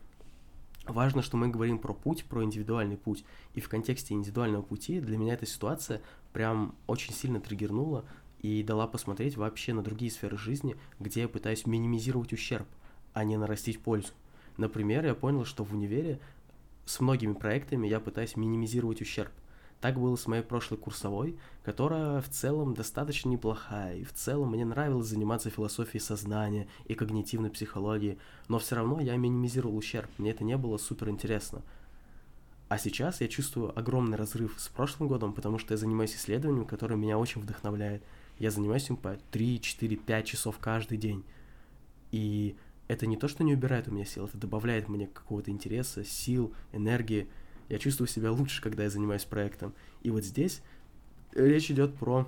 важно, 0.87 1.23
что 1.23 1.37
мы 1.37 1.49
говорим 1.49 1.79
про 1.79 1.93
путь, 1.93 2.25
про 2.25 2.45
индивидуальный 2.45 2.97
путь. 2.97 3.25
И 3.55 3.61
в 3.61 3.69
контексте 3.69 4.15
индивидуального 4.15 4.63
пути 4.63 5.01
для 5.01 5.19
меня 5.19 5.35
эта 5.35 5.47
ситуация 5.47 6.01
прям 6.33 6.75
очень 6.87 7.13
сильно 7.13 7.41
триггернула 7.41 8.05
и 8.41 8.63
дала 8.63 8.87
посмотреть 8.87 9.37
вообще 9.37 9.73
на 9.73 9.83
другие 9.83 10.11
сферы 10.11 10.37
жизни, 10.37 10.77
где 10.99 11.23
я 11.23 11.29
пытаюсь 11.29 11.67
минимизировать 11.67 12.33
ущерб, 12.33 12.67
а 13.13 13.25
не 13.25 13.37
нарастить 13.37 13.81
пользу. 13.81 14.13
Например, 14.57 15.05
я 15.05 15.15
понял, 15.15 15.45
что 15.45 15.65
в 15.65 15.73
универе 15.73 16.21
с 16.87 17.01
многими 17.01 17.35
проектами 17.35 17.87
я 17.87 18.01
пытаюсь 18.01 18.37
минимизировать 18.37 19.01
ущерб. 19.01 19.33
Так 19.81 19.99
было 19.99 20.17
с 20.17 20.27
моей 20.27 20.43
прошлой 20.43 20.77
курсовой, 20.77 21.39
которая 21.65 22.21
в 22.21 22.29
целом 22.29 22.75
достаточно 22.75 23.31
неплохая, 23.31 23.97
и 23.97 24.05
в 24.05 24.13
целом 24.13 24.51
мне 24.51 24.67
нравилось 24.67 25.07
заниматься 25.07 25.49
философией 25.49 26.03
сознания 26.03 26.69
и 26.85 26.95
когнитивной 26.95 27.49
психологией, 27.49 28.19
но 28.49 28.59
все 28.59 28.77
равно 28.77 29.01
я 29.01 29.17
минимизировал 29.17 29.77
ущерб, 29.77 30.11
мне 30.19 30.33
это 30.33 30.45
не 30.45 30.59
было 30.59 30.77
супер 30.77 31.09
интересно. 31.09 31.63
А 32.69 32.79
сейчас 32.79 33.21
я 33.21 33.29
чувствую 33.29 33.77
огромный 33.77 34.17
разрыв 34.17 34.55
с 34.59 34.69
прошлым 34.69 35.09
годом, 35.09 35.33
потому 35.33 35.59
что 35.59 35.73
я 35.73 35.79
занимаюсь 35.79 36.15
исследованием, 36.15 36.67
которое 36.67 36.97
меня 36.97 37.19
очень 37.19 37.41
вдохновляет. 37.41 38.05
Я 38.41 38.51
занимаюсь 38.51 38.91
им 38.91 38.97
по 38.97 39.17
3, 39.31 39.61
4, 39.61 39.97
5 39.97 40.27
часов 40.27 40.59
каждый 40.59 40.99
день. 40.99 41.25
И 42.11 42.57
это 42.89 43.07
не 43.07 43.17
то, 43.17 43.29
что 43.29 43.45
не 43.45 43.55
убирает 43.55 43.87
у 43.87 43.93
меня 43.93 44.05
сил, 44.05 44.25
это 44.27 44.37
добавляет 44.37 44.89
мне 44.89 45.07
какого-то 45.07 45.53
интереса, 45.53 46.03
сил, 46.05 46.53
энергии– 46.73 47.29
я 47.71 47.79
чувствую 47.79 48.09
себя 48.09 48.33
лучше, 48.33 48.61
когда 48.61 48.83
я 48.83 48.91
занимаюсь 48.91 49.25
проектом. 49.25 49.75
И 50.03 50.11
вот 50.11 50.25
здесь 50.25 50.61
речь 51.33 51.71
идет 51.71 51.95
про 51.95 52.27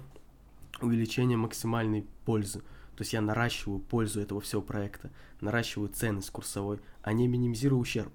увеличение 0.80 1.36
максимальной 1.36 2.06
пользы. 2.24 2.60
То 2.96 3.00
есть 3.00 3.12
я 3.12 3.20
наращиваю 3.20 3.80
пользу 3.80 4.20
этого 4.20 4.40
всего 4.40 4.62
проекта, 4.62 5.10
наращиваю 5.40 5.88
ценность 5.88 6.30
курсовой, 6.30 6.78
а 7.02 7.12
не 7.12 7.26
минимизирую 7.26 7.80
ущерб. 7.80 8.12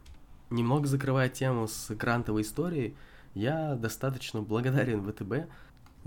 Немного 0.50 0.88
закрывая 0.88 1.28
тему 1.28 1.68
с 1.68 1.94
грантовой 1.94 2.44
историей, 2.44 2.96
я 3.34 3.76
достаточно 3.76 4.42
благодарен 4.42 5.04
ВТБ. 5.04 5.52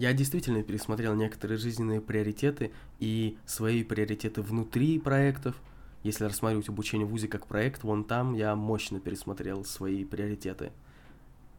Я 0.01 0.13
действительно 0.15 0.63
пересмотрел 0.63 1.15
некоторые 1.15 1.59
жизненные 1.59 2.01
приоритеты 2.01 2.73
и 2.99 3.37
свои 3.45 3.85
приоритеты 3.85 4.41
внутри 4.43 4.99
проектов. 4.99 5.57
Если 6.03 6.25
рассматривать 6.25 6.69
обучение 6.71 7.07
в 7.07 7.11
ВУЗе 7.11 7.29
как 7.29 7.47
проект, 7.47 7.83
вон 7.85 8.05
там 8.05 8.33
я 8.35 8.57
мощно 8.57 8.99
пересмотрел 8.99 9.65
свои 9.65 10.05
приоритеты 10.05 10.73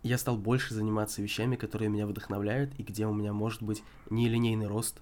я 0.03 0.17
стал 0.17 0.37
больше 0.37 0.73
заниматься 0.73 1.21
вещами, 1.21 1.55
которые 1.55 1.89
меня 1.89 2.07
вдохновляют 2.07 2.71
и 2.77 2.83
где 2.83 3.05
у 3.05 3.13
меня 3.13 3.33
может 3.33 3.61
быть 3.61 3.83
нелинейный 4.09 4.67
рост, 4.67 5.01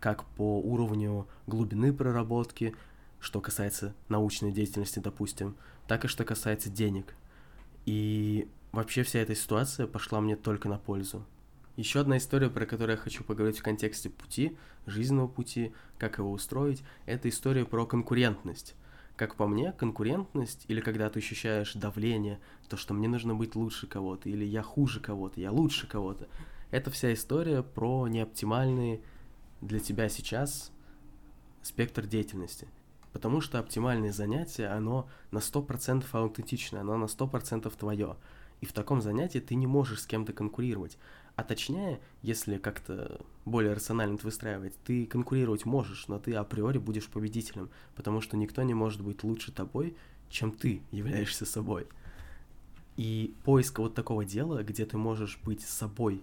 как 0.00 0.24
по 0.36 0.60
уровню 0.60 1.26
глубины 1.46 1.92
проработки, 1.92 2.74
что 3.20 3.40
касается 3.40 3.94
научной 4.08 4.52
деятельности, 4.52 4.98
допустим, 4.98 5.56
так 5.88 6.04
и 6.04 6.08
что 6.08 6.24
касается 6.24 6.68
денег. 6.68 7.14
И 7.86 8.48
вообще 8.72 9.02
вся 9.02 9.20
эта 9.20 9.34
ситуация 9.34 9.86
пошла 9.86 10.20
мне 10.20 10.36
только 10.36 10.68
на 10.68 10.78
пользу. 10.78 11.24
Еще 11.76 12.00
одна 12.00 12.18
история, 12.18 12.50
про 12.50 12.66
которую 12.66 12.96
я 12.96 13.02
хочу 13.02 13.24
поговорить 13.24 13.58
в 13.58 13.62
контексте 13.62 14.08
пути, 14.08 14.56
жизненного 14.86 15.26
пути, 15.26 15.72
как 15.98 16.18
его 16.18 16.30
устроить, 16.30 16.84
это 17.04 17.28
история 17.28 17.64
про 17.64 17.84
конкурентность. 17.84 18.76
Как 19.16 19.34
по 19.36 19.46
мне, 19.46 19.72
конкурентность 19.72 20.64
или 20.68 20.80
когда 20.80 21.08
ты 21.08 21.18
ощущаешь 21.18 21.74
давление, 21.74 22.38
то, 22.68 22.76
что 22.76 22.94
мне 22.94 23.08
нужно 23.08 23.34
быть 23.34 23.54
лучше 23.56 23.86
кого-то, 23.86 24.28
или 24.28 24.44
я 24.44 24.62
хуже 24.62 25.00
кого-то, 25.00 25.40
я 25.40 25.50
лучше 25.50 25.86
кого-то, 25.86 26.28
это 26.70 26.90
вся 26.90 27.12
история 27.12 27.62
про 27.62 28.08
неоптимальный 28.08 29.00
для 29.60 29.80
тебя 29.80 30.08
сейчас 30.08 30.72
спектр 31.62 32.06
деятельности. 32.06 32.68
Потому 33.12 33.40
что 33.40 33.60
оптимальное 33.60 34.12
занятие, 34.12 34.66
оно 34.66 35.08
на 35.30 35.38
100% 35.38 36.04
аутентичное, 36.12 36.80
оно 36.80 36.96
на 36.96 37.04
100% 37.04 37.72
твое. 37.76 38.16
И 38.60 38.66
в 38.66 38.72
таком 38.72 39.00
занятии 39.00 39.38
ты 39.38 39.54
не 39.54 39.68
можешь 39.68 40.02
с 40.02 40.06
кем-то 40.06 40.32
конкурировать. 40.32 40.98
А 41.36 41.42
точнее, 41.42 42.00
если 42.22 42.58
как-то 42.58 43.20
более 43.44 43.72
рационально 43.72 44.14
это 44.14 44.24
выстраивать, 44.24 44.74
ты 44.84 45.04
конкурировать 45.06 45.64
можешь, 45.64 46.06
но 46.06 46.18
ты 46.18 46.34
априори 46.34 46.78
будешь 46.78 47.08
победителем, 47.08 47.70
потому 47.96 48.20
что 48.20 48.36
никто 48.36 48.62
не 48.62 48.74
может 48.74 49.02
быть 49.02 49.24
лучше 49.24 49.50
тобой, 49.50 49.96
чем 50.30 50.52
ты 50.52 50.80
являешься 50.92 51.44
собой. 51.44 51.86
И 52.96 53.34
поиск 53.44 53.80
вот 53.80 53.94
такого 53.94 54.24
дела, 54.24 54.62
где 54.62 54.86
ты 54.86 54.96
можешь 54.96 55.38
быть 55.42 55.62
собой 55.62 56.22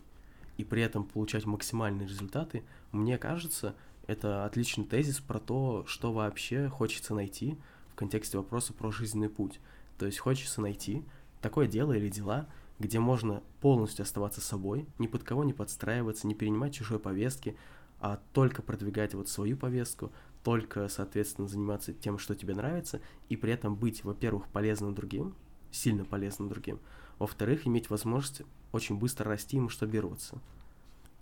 и 0.58 0.64
при 0.64 0.82
этом 0.82 1.04
получать 1.04 1.46
максимальные 1.46 2.08
результаты, 2.08 2.64
мне 2.94 3.18
кажется, 3.18 3.76
это 4.08 4.46
отличный 4.46 4.86
тезис 4.86 5.20
про 5.20 5.40
то, 5.40 5.84
что 5.88 6.14
вообще 6.14 6.70
хочется 6.70 7.14
найти 7.14 7.58
в 7.92 7.96
контексте 7.96 8.38
вопроса 8.38 8.72
про 8.74 8.92
жизненный 8.92 9.30
путь. 9.30 9.60
То 9.98 10.06
есть 10.06 10.20
хочется 10.20 10.62
найти 10.62 11.04
такое 11.42 11.68
дело 11.68 11.94
или 11.94 12.08
дела, 12.10 12.48
где 12.82 13.00
можно 13.00 13.44
полностью 13.62 14.04
оставаться 14.04 14.42
собой, 14.42 14.88
ни 14.98 15.08
под 15.08 15.24
кого 15.24 15.44
не 15.44 15.54
подстраиваться, 15.54 16.28
не 16.28 16.36
перенимать 16.36 16.74
чужой 16.74 17.00
повестки, 17.00 17.56
а 18.00 18.20
только 18.34 18.62
продвигать 18.62 19.14
вот 19.14 19.30
свою 19.30 19.56
повестку, 19.56 20.12
только, 20.44 20.88
соответственно, 20.90 21.48
заниматься 21.48 21.94
тем, 21.94 22.18
что 22.18 22.36
тебе 22.36 22.56
нравится, 22.56 23.00
и 23.30 23.38
при 23.38 23.54
этом 23.54 23.76
быть, 23.76 24.04
во-первых, 24.04 24.48
полезным 24.48 24.96
другим, 24.96 25.36
сильно 25.72 26.04
полезным 26.04 26.50
другим, 26.50 26.80
во-вторых, 27.20 27.68
иметь 27.68 27.92
возможность 27.92 28.42
очень 28.72 28.98
быстро 28.98 29.30
расти 29.30 29.58
и 29.58 29.62
масштабироваться. 29.62 30.40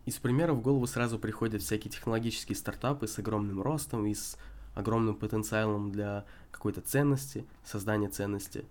Из 0.05 0.15
примеров 0.15 0.57
в 0.57 0.61
голову 0.61 0.87
сразу 0.87 1.19
приходят 1.19 1.61
всякие 1.61 1.91
технологические 1.91 2.55
стартапы 2.55 3.07
с 3.07 3.19
огромным 3.19 3.61
ростом 3.61 4.05
и 4.05 4.13
с 4.13 4.37
огромным 4.73 5.15
потенциалом 5.15 5.91
для 5.91 6.25
какой-то 6.51 6.79
ценности, 6.81 7.45
создания 7.65 8.07
ценности. 8.07 8.65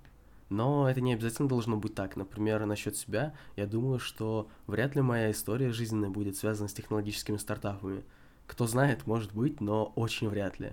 Но 0.48 0.88
это 0.88 1.00
не 1.00 1.12
обязательно 1.12 1.48
должно 1.48 1.76
быть 1.76 1.94
так. 1.94 2.16
Например, 2.16 2.64
насчет 2.64 2.96
себя, 2.96 3.34
я 3.56 3.66
думаю, 3.66 3.98
что 3.98 4.48
вряд 4.66 4.94
ли 4.94 5.02
моя 5.02 5.30
история 5.30 5.72
жизненная 5.72 6.10
будет 6.10 6.36
связана 6.36 6.68
с 6.68 6.72
технологическими 6.72 7.36
стартапами. 7.36 8.02
Кто 8.46 8.66
знает, 8.66 9.06
может 9.06 9.34
быть, 9.34 9.60
но 9.60 9.92
очень 9.94 10.28
вряд 10.28 10.58
ли. 10.58 10.72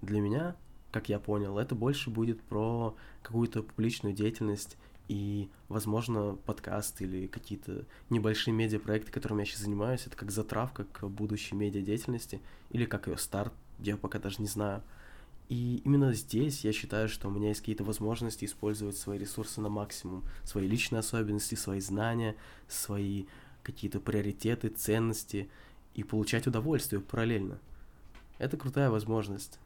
Для 0.00 0.20
меня, 0.20 0.56
как 0.90 1.08
я 1.08 1.20
понял, 1.20 1.58
это 1.58 1.76
больше 1.76 2.10
будет 2.10 2.42
про 2.42 2.96
какую-то 3.22 3.62
публичную 3.62 4.14
деятельность 4.14 4.76
и, 5.08 5.48
возможно, 5.68 6.36
подкаст 6.46 7.00
или 7.00 7.26
какие-то 7.26 7.84
небольшие 8.10 8.54
медиапроекты, 8.54 9.12
которыми 9.12 9.40
я 9.40 9.46
сейчас 9.46 9.60
занимаюсь, 9.60 10.06
это 10.06 10.16
как 10.16 10.30
затравка 10.30 10.84
к 10.84 11.06
будущей 11.06 11.54
медиадеятельности 11.54 12.40
или 12.70 12.86
как 12.86 13.06
ее 13.06 13.16
старт, 13.18 13.52
я 13.78 13.96
пока 13.96 14.18
даже 14.18 14.40
не 14.40 14.48
знаю. 14.48 14.82
И 15.52 15.82
именно 15.84 16.14
здесь 16.14 16.64
я 16.64 16.72
считаю, 16.72 17.10
что 17.10 17.28
у 17.28 17.30
меня 17.30 17.48
есть 17.48 17.60
какие-то 17.60 17.84
возможности 17.84 18.46
использовать 18.46 18.96
свои 18.96 19.18
ресурсы 19.18 19.60
на 19.60 19.68
максимум, 19.68 20.24
свои 20.44 20.66
личные 20.66 21.00
особенности, 21.00 21.56
свои 21.56 21.78
знания, 21.78 22.36
свои 22.68 23.26
какие-то 23.62 24.00
приоритеты, 24.00 24.70
ценности 24.70 25.50
и 25.92 26.04
получать 26.04 26.46
удовольствие 26.46 27.02
параллельно. 27.02 27.58
Это 28.38 28.56
крутая 28.56 28.88
возможность. 28.88 29.58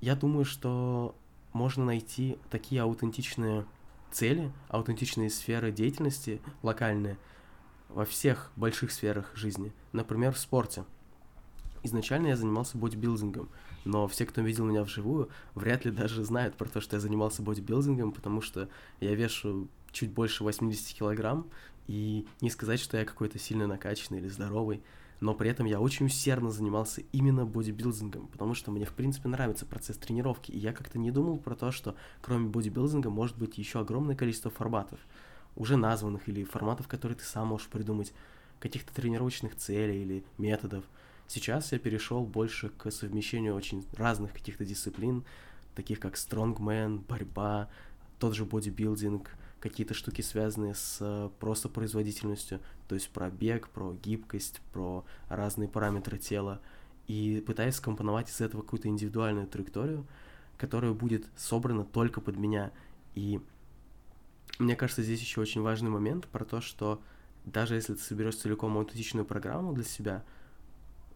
Я 0.00 0.16
думаю, 0.16 0.46
что 0.46 1.14
можно 1.52 1.84
найти 1.84 2.38
такие 2.48 2.80
аутентичные 2.80 3.66
цели, 4.10 4.50
аутентичные 4.70 5.28
сферы 5.28 5.72
деятельности 5.72 6.40
локальные 6.62 7.18
во 7.90 8.06
всех 8.06 8.50
больших 8.56 8.92
сферах 8.92 9.36
жизни. 9.36 9.74
Например, 9.92 10.32
в 10.32 10.38
спорте. 10.38 10.86
Изначально 11.82 12.28
я 12.28 12.36
занимался 12.36 12.78
бодибилдингом, 12.78 13.50
но 13.84 14.06
все, 14.08 14.26
кто 14.26 14.40
видел 14.40 14.64
меня 14.64 14.82
вживую, 14.82 15.28
вряд 15.54 15.84
ли 15.84 15.90
даже 15.90 16.24
знают 16.24 16.56
про 16.56 16.68
то, 16.68 16.80
что 16.80 16.96
я 16.96 17.00
занимался 17.00 17.42
бодибилдингом, 17.42 18.12
потому 18.12 18.40
что 18.40 18.68
я 19.00 19.14
вешу 19.14 19.68
чуть 19.92 20.10
больше 20.10 20.44
80 20.44 20.96
килограмм, 20.96 21.46
и 21.86 22.26
не 22.40 22.50
сказать, 22.50 22.78
что 22.78 22.96
я 22.96 23.04
какой-то 23.04 23.38
сильно 23.38 23.66
накачанный 23.66 24.20
или 24.20 24.28
здоровый, 24.28 24.82
но 25.20 25.34
при 25.34 25.50
этом 25.50 25.66
я 25.66 25.80
очень 25.80 26.06
усердно 26.06 26.50
занимался 26.50 27.02
именно 27.12 27.44
бодибилдингом, 27.44 28.28
потому 28.28 28.54
что 28.54 28.70
мне, 28.70 28.86
в 28.86 28.92
принципе, 28.92 29.28
нравится 29.28 29.66
процесс 29.66 29.96
тренировки, 29.96 30.50
и 30.50 30.58
я 30.58 30.72
как-то 30.72 30.98
не 30.98 31.10
думал 31.10 31.38
про 31.38 31.54
то, 31.54 31.70
что 31.72 31.96
кроме 32.22 32.48
бодибилдинга 32.48 33.10
может 33.10 33.36
быть 33.36 33.58
еще 33.58 33.80
огромное 33.80 34.14
количество 34.14 34.50
форматов, 34.50 35.00
уже 35.56 35.76
названных, 35.76 36.28
или 36.28 36.44
форматов, 36.44 36.86
которые 36.86 37.18
ты 37.18 37.24
сам 37.24 37.48
можешь 37.48 37.68
придумать, 37.68 38.12
каких-то 38.60 38.94
тренировочных 38.94 39.56
целей 39.56 40.02
или 40.02 40.24
методов– 40.38 40.84
Сейчас 41.32 41.70
я 41.70 41.78
перешел 41.78 42.24
больше 42.24 42.70
к 42.70 42.90
совмещению 42.90 43.54
очень 43.54 43.86
разных 43.92 44.32
каких-то 44.32 44.64
дисциплин, 44.64 45.22
таких 45.76 46.00
как 46.00 46.16
стронгмен, 46.16 46.98
борьба, 46.98 47.70
тот 48.18 48.34
же 48.34 48.44
бодибилдинг, 48.44 49.30
какие-то 49.60 49.94
штуки, 49.94 50.22
связанные 50.22 50.74
с 50.74 50.98
э, 50.98 51.30
просто 51.38 51.68
производительностью, 51.68 52.58
то 52.88 52.96
есть 52.96 53.10
про 53.10 53.30
бег, 53.30 53.68
про 53.68 53.92
гибкость, 54.02 54.60
про 54.72 55.04
разные 55.28 55.68
параметры 55.68 56.18
тела, 56.18 56.60
и 57.06 57.40
пытаюсь 57.46 57.76
скомпоновать 57.76 58.28
из 58.28 58.40
этого 58.40 58.62
какую-то 58.62 58.88
индивидуальную 58.88 59.46
траекторию, 59.46 60.08
которая 60.58 60.94
будет 60.94 61.28
собрана 61.36 61.84
только 61.84 62.20
под 62.20 62.38
меня. 62.38 62.72
И 63.14 63.40
мне 64.58 64.74
кажется, 64.74 65.04
здесь 65.04 65.20
еще 65.20 65.40
очень 65.40 65.62
важный 65.62 65.90
момент 65.90 66.26
про 66.26 66.44
то, 66.44 66.60
что 66.60 67.00
даже 67.44 67.76
если 67.76 67.94
ты 67.94 68.00
соберешь 68.00 68.34
целиком 68.34 68.76
аутентичную 68.76 69.24
программу 69.24 69.72
для 69.72 69.84
себя– 69.84 70.24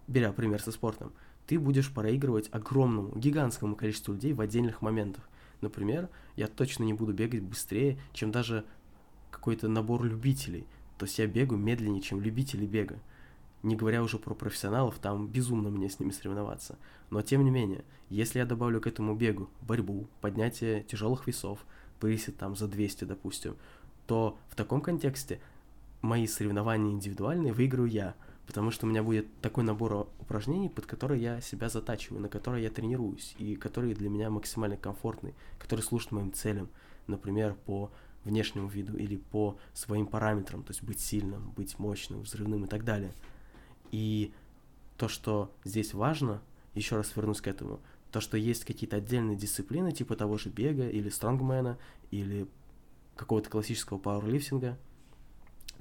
беря 0.07 0.33
пример 0.33 0.61
со 0.61 0.73
спортом, 0.73 1.13
ты 1.47 1.59
будешь 1.59 1.93
проигрывать 1.93 2.49
огромному, 2.53 3.17
гигантскому 3.17 3.77
количеству 3.77 4.15
людей 4.15 4.33
в 4.33 4.41
отдельных 4.41 4.83
моментах. 4.83 5.29
Например, 5.61 6.09
я 6.37 6.47
точно 6.47 6.85
не 6.85 6.95
буду 6.95 7.13
бегать 7.13 7.43
быстрее, 7.43 7.99
чем 8.13 8.31
даже 8.31 8.65
какой-то 9.31 9.69
набор 9.69 10.05
любителей. 10.05 10.67
То 10.99 11.07
есть 11.07 11.19
я 11.19 11.27
бегаю 11.27 11.61
медленнее, 11.61 12.03
чем 12.03 12.21
любители 12.21 12.67
бега. 12.67 12.99
Не 13.63 13.77
говоря 13.77 14.03
уже 14.03 14.19
про 14.19 14.35
профессионалов, 14.35 14.99
там 14.99 15.27
безумно 15.27 15.71
мне 15.71 15.89
с 15.89 15.99
ними 15.99 16.11
соревноваться. 16.11 16.79
Но 17.11 17.23
тем 17.23 17.45
не 17.45 17.51
менее, 17.51 17.85
если 18.11 18.39
я 18.39 18.47
добавлю 18.47 18.81
к 18.81 18.87
этому 18.87 19.15
бегу 19.15 19.49
борьбу, 19.63 20.07
поднятие 20.21 20.83
тяжелых 20.83 21.27
весов, 21.27 21.65
присед 21.99 22.37
там 22.37 22.57
за 22.57 22.69
200, 22.69 23.05
допустим, 23.05 23.57
то 24.07 24.37
в 24.49 24.55
таком 24.55 24.83
контексте 24.83 25.41
мои 26.03 26.27
соревнования 26.27 26.93
индивидуальные 26.93 27.53
выиграю 27.53 27.89
я– 27.89 28.15
потому 28.47 28.71
что 28.71 28.87
у 28.87 28.89
меня 28.89 29.03
будет 29.03 29.27
такой 29.41 29.65
набор 29.65 30.09
упражнений, 30.19 30.69
под 30.69 30.87
которые 30.87 31.23
я 31.23 31.41
себя 31.41 31.69
затачиваю, 31.69 32.21
на 32.21 32.29
которые 32.29 32.65
я 32.65 32.71
тренируюсь, 32.71 33.35
и 33.39 33.57
которые 33.57 33.95
для 33.95 34.09
меня 34.09 34.31
максимально 34.31 34.77
комфортны, 34.77 35.35
которые 35.59 35.85
служат 35.85 36.13
моим 36.13 36.33
целям, 36.33 36.69
например, 37.07 37.55
по 37.67 37.91
внешнему 38.25 38.69
виду 38.69 38.97
или 38.97 39.17
по 39.17 39.59
своим 39.73 40.07
параметрам, 40.07 40.63
то 40.63 40.71
есть 40.71 40.83
быть 40.83 41.01
сильным, 41.01 41.51
быть 41.53 41.79
мощным, 41.79 42.23
взрывным 42.23 42.65
и 42.65 42.69
так 42.69 42.85
далее. 42.85 43.13
И 43.91 44.33
то, 44.97 45.09
что 45.09 45.55
здесь 45.65 45.95
важно, 45.95 46.43
еще 46.75 46.97
раз 46.97 47.15
вернусь 47.15 47.41
к 47.41 47.47
этому, 47.47 47.81
то, 48.11 48.21
что 48.21 48.37
есть 48.37 48.65
какие-то 48.65 48.97
отдельные 48.97 49.37
дисциплины, 49.37 49.93
типа 49.93 50.17
того 50.17 50.39
же 50.39 50.49
бега 50.49 50.89
или 50.89 51.09
стронгмена, 51.09 51.79
или 52.11 52.47
какого-то 53.17 53.51
классического 53.51 53.99
пауэрлифтинга– 53.99 54.79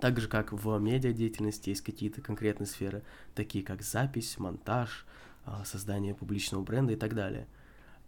так 0.03 0.19
же, 0.19 0.27
как 0.27 0.51
в 0.51 0.77
медиадеятельности 0.79 1.69
есть 1.69 1.79
какие-то 1.79 2.19
конкретные 2.19 2.67
сферы, 2.67 3.03
такие 3.35 3.63
как 3.63 3.81
запись, 3.81 4.37
монтаж, 4.37 5.05
а, 5.45 5.63
создание 5.63 6.13
публичного 6.13 6.61
бренда 6.61 6.91
и 6.91 6.95
так 6.97 7.15
далее. 7.15 7.47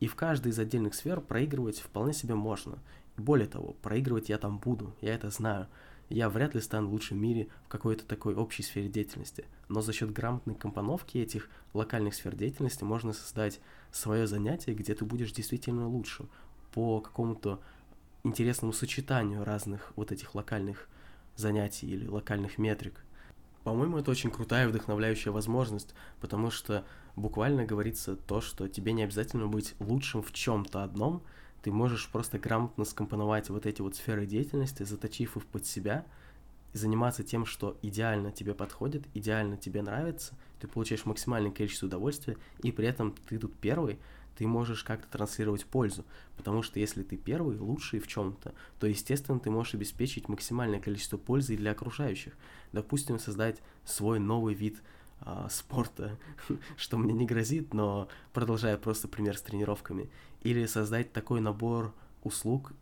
И 0.01 0.08
в 0.08 0.15
каждой 0.15 0.51
из 0.51 0.60
отдельных 0.60 0.93
сфер 0.93 1.21
проигрывать 1.21 1.79
вполне 1.79 2.12
себе 2.12 2.36
можно. 2.36 2.79
Более 3.15 3.47
того, 3.47 3.77
проигрывать 3.81 4.27
я 4.27 4.38
там 4.38 4.58
буду, 4.58 4.93
я 4.99 5.15
это 5.15 5.29
знаю. 5.29 5.67
Я 6.10 6.27
вряд 6.27 6.53
ли 6.53 6.60
стану 6.60 6.89
лучшим 6.89 7.17
в 7.17 7.21
мире 7.21 7.47
в 7.63 7.69
какой-то 7.69 8.03
такой 8.03 8.36
общей 8.36 8.63
сфере 8.63 8.89
деятельности. 8.89 9.45
Но 9.69 9.79
за 9.79 9.93
счет 9.93 10.12
грамотной 10.12 10.55
компоновки 10.55 11.17
этих 11.19 11.47
локальных 11.73 12.13
сфер 12.13 12.36
деятельности 12.36 12.84
можно 12.84 13.13
создать 13.13 13.62
свое 13.93 14.27
занятие, 14.27 14.73
где 14.73 14.95
ты 14.95 15.05
будешь 15.05 15.31
действительно 15.31 15.88
лучшим 15.88 16.27
по 16.73 16.99
какому-то 16.99 17.62
интересному 18.25 18.73
сочетанию 18.73 19.45
разных 19.45 19.93
вот 19.95 20.12
этих 20.12 20.36
локальных 20.36 20.89
занятий 21.36 21.88
или 21.88 22.08
локальных 22.08 22.58
метрик. 22.58 23.04
По-моему, 23.63 23.98
это 23.98 24.12
очень 24.12 24.30
крутая 24.30 24.65
и 24.65 24.69
вдохновляющая 24.69 25.32
возможность, 25.32 25.95
потому 26.21 26.52
что 26.52 26.86
буквально 27.15 27.65
говорится 27.65 28.15
то, 28.15 28.39
что 28.39 28.67
тебе 28.67 28.93
не 28.93 29.04
обязательно 29.04 29.48
быть 29.48 29.74
лучшим 29.80 30.21
в 30.21 30.32
чем-то 30.32 30.84
одном, 30.84 31.24
ты 31.63 31.71
можешь 31.71 32.10
просто 32.10 32.38
грамотно 32.38 32.86
скомпоновать 32.86 33.50
вот 33.50 33.65
эти 33.65 33.82
вот 33.82 33.95
сферы 33.95 34.28
деятельности, 34.28 34.84
заточив 34.84 35.36
их 35.36 35.45
под 35.48 35.65
себя, 35.65 36.06
и 36.74 36.78
заниматься 36.78 37.24
тем, 37.24 37.45
что 37.45 37.78
идеально 37.82 38.32
тебе 38.32 38.54
подходит, 38.54 39.04
идеально 39.15 39.58
тебе 39.58 39.82
нравится, 39.82 40.36
ты 40.60 40.67
получаешь 40.67 41.06
максимальное 41.06 41.52
количество 41.52 41.88
удовольствия, 41.88 42.38
и 42.62 42.71
при 42.71 42.88
этом 42.88 43.15
ты 43.28 43.39
тут 43.39 43.56
первый, 43.56 43.98
ты 44.38 44.48
можешь 44.48 44.84
как-то 44.84 45.08
транслировать 45.10 45.65
пользу. 45.65 46.06
Потому 46.38 46.62
что 46.62 46.80
если 46.80 47.04
ты 47.04 47.17
первый, 47.17 47.58
лучший 47.58 48.00
в 48.00 48.08
чем-то, 48.08 48.54
то, 48.80 48.88
естественно, 48.88 49.39
ты 49.39 49.50
можешь 49.50 49.74
обеспечить 49.74 50.30
максимальное 50.30 50.80
количество 50.80 51.17
пользы 51.17 51.56
для 51.56 51.71
окружающих. 51.71 52.34
Допустим, 52.71 53.19
создать 53.19 53.62
свой 53.86 54.19
новый 54.19 54.54
вид 54.54 54.82
а, 55.21 55.48
спорта, 55.50 56.17
что 56.78 56.98
мне 56.98 57.13
не 57.13 57.26
грозит, 57.26 57.74
но 57.74 58.08
продолжая 58.34 58.78
просто 58.78 59.08
пример 59.08 59.38
с 59.38 59.41
тренировками. 59.41 60.10
Или 60.41 60.65
создать 60.65 61.13
такой 61.13 61.41
набор 61.41 61.93
услуг 62.24 62.74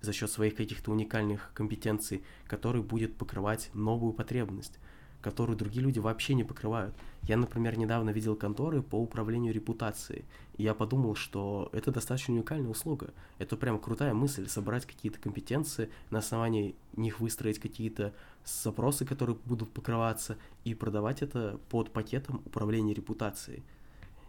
за 0.00 0.12
счет 0.12 0.30
своих 0.30 0.56
каких-то 0.56 0.90
уникальных 0.90 1.50
компетенций, 1.54 2.24
который 2.46 2.82
будет 2.82 3.16
покрывать 3.16 3.70
новую 3.72 4.12
потребность 4.12 4.78
которую 5.22 5.56
другие 5.56 5.82
люди 5.82 6.00
вообще 6.00 6.34
не 6.34 6.44
покрывают. 6.44 6.94
Я, 7.22 7.36
например, 7.36 7.78
недавно 7.78 8.10
видел 8.10 8.34
конторы 8.34 8.82
по 8.82 8.96
управлению 8.96 9.54
репутацией, 9.54 10.24
и 10.58 10.64
я 10.64 10.74
подумал, 10.74 11.14
что 11.14 11.70
это 11.72 11.92
достаточно 11.92 12.34
уникальная 12.34 12.70
услуга. 12.70 13.14
Это 13.38 13.56
прям 13.56 13.78
крутая 13.78 14.12
мысль, 14.12 14.48
собрать 14.48 14.84
какие-то 14.84 15.18
компетенции, 15.20 15.88
на 16.10 16.18
основании 16.18 16.74
них 16.96 17.20
выстроить 17.20 17.60
какие-то 17.60 18.12
запросы, 18.44 19.06
которые 19.06 19.36
будут 19.44 19.70
покрываться, 19.70 20.36
и 20.64 20.74
продавать 20.74 21.22
это 21.22 21.58
под 21.70 21.92
пакетом 21.92 22.42
управления 22.44 22.92
репутацией. 22.92 23.62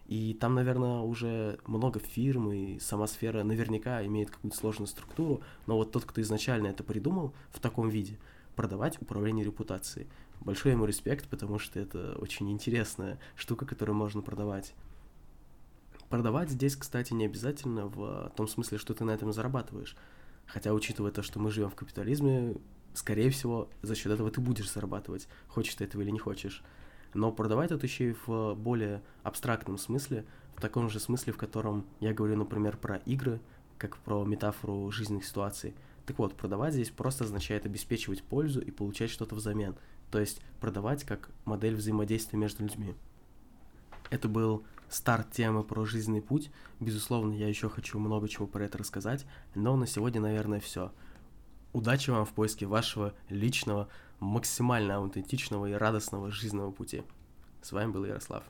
И 0.06 0.34
там, 0.34 0.54
наверное, 0.54 1.00
уже 1.00 1.58
много 1.66 1.98
фирм, 1.98 2.52
и 2.52 2.78
сама 2.78 3.06
сфера 3.06 3.42
наверняка 3.42 4.04
имеет 4.06 4.30
какую-то 4.30 4.56
сложную 4.56 4.86
структуру, 4.86 5.40
но 5.66 5.76
вот 5.76 5.92
тот, 5.92 6.04
кто 6.04 6.20
изначально 6.20 6.68
это 6.68 6.84
придумал 6.84 7.34
в 7.50 7.58
таком 7.58 7.88
виде, 7.88 8.18
продавать 8.54 9.02
управление 9.02 9.44
репутацией– 9.44 10.06
большой 10.40 10.72
ему 10.72 10.84
респект, 10.84 11.28
потому 11.28 11.58
что 11.58 11.80
это 11.80 12.16
очень 12.18 12.50
интересная 12.50 13.18
штука, 13.36 13.66
которую 13.66 13.96
можно 13.96 14.22
продавать. 14.22 14.74
Продавать 16.08 16.50
здесь, 16.50 16.76
кстати, 16.76 17.12
не 17.12 17.26
обязательно 17.26 17.86
в 17.86 18.32
том 18.36 18.46
смысле, 18.46 18.78
что 18.78 18.94
ты 18.94 19.04
на 19.04 19.10
этом 19.10 19.32
зарабатываешь. 19.32 19.96
Хотя, 20.46 20.72
учитывая 20.74 21.10
то, 21.10 21.22
что 21.22 21.40
мы 21.40 21.50
живем 21.50 21.70
в 21.70 21.74
капитализме, 21.74 22.56
скорее 22.92 23.30
всего, 23.30 23.68
за 23.82 23.94
счет 23.94 24.12
этого 24.12 24.30
ты 24.30 24.40
будешь 24.40 24.70
зарабатывать, 24.70 25.26
хочешь 25.48 25.74
ты 25.74 25.84
этого 25.84 26.02
или 26.02 26.10
не 26.10 26.18
хочешь. 26.18 26.62
Но 27.14 27.32
продавать 27.32 27.70
тут 27.70 27.82
еще 27.82 28.10
и 28.10 28.16
в 28.26 28.54
более 28.54 29.02
абстрактном 29.22 29.78
смысле, 29.78 30.26
в 30.54 30.60
таком 30.60 30.88
же 30.90 31.00
смысле, 31.00 31.32
в 31.32 31.36
котором 31.36 31.86
я 32.00 32.12
говорю, 32.12 32.36
например, 32.36 32.76
про 32.76 32.96
игры, 32.98 33.40
как 33.78 33.96
про 33.98 34.24
метафору 34.24 34.90
жизненных 34.90 35.24
ситуаций. 35.24 35.74
Так 36.06 36.18
вот, 36.18 36.36
продавать 36.36 36.74
здесь 36.74 36.90
просто 36.90 37.24
означает 37.24 37.66
обеспечивать 37.66 38.22
пользу 38.22 38.60
и 38.60 38.70
получать 38.70 39.10
что-то 39.10 39.34
взамен, 39.34 39.74
то 40.14 40.20
есть 40.20 40.40
продавать 40.60 41.02
как 41.02 41.28
модель 41.44 41.74
взаимодействия 41.74 42.38
между 42.38 42.62
людьми. 42.62 42.94
Это 44.10 44.28
был 44.28 44.62
старт 44.88 45.32
темы 45.32 45.64
про 45.64 45.84
жизненный 45.84 46.22
путь. 46.22 46.52
Безусловно, 46.78 47.32
я 47.32 47.48
еще 47.48 47.68
хочу 47.68 47.98
много 47.98 48.28
чего 48.28 48.46
про 48.46 48.64
это 48.64 48.78
рассказать, 48.78 49.26
но 49.56 49.74
на 49.74 49.88
сегодня, 49.88 50.20
наверное, 50.20 50.60
все. 50.60 50.92
Удачи 51.72 52.10
вам 52.10 52.24
в 52.26 52.32
поиске 52.32 52.64
вашего 52.64 53.12
личного, 53.28 53.88
максимально 54.20 54.98
аутентичного 54.98 55.66
и 55.66 55.72
радостного 55.72 56.30
жизненного 56.30 56.70
пути. 56.70 57.02
С 57.60 57.72
вами 57.72 57.90
был 57.90 58.04
Ярослав. 58.04 58.44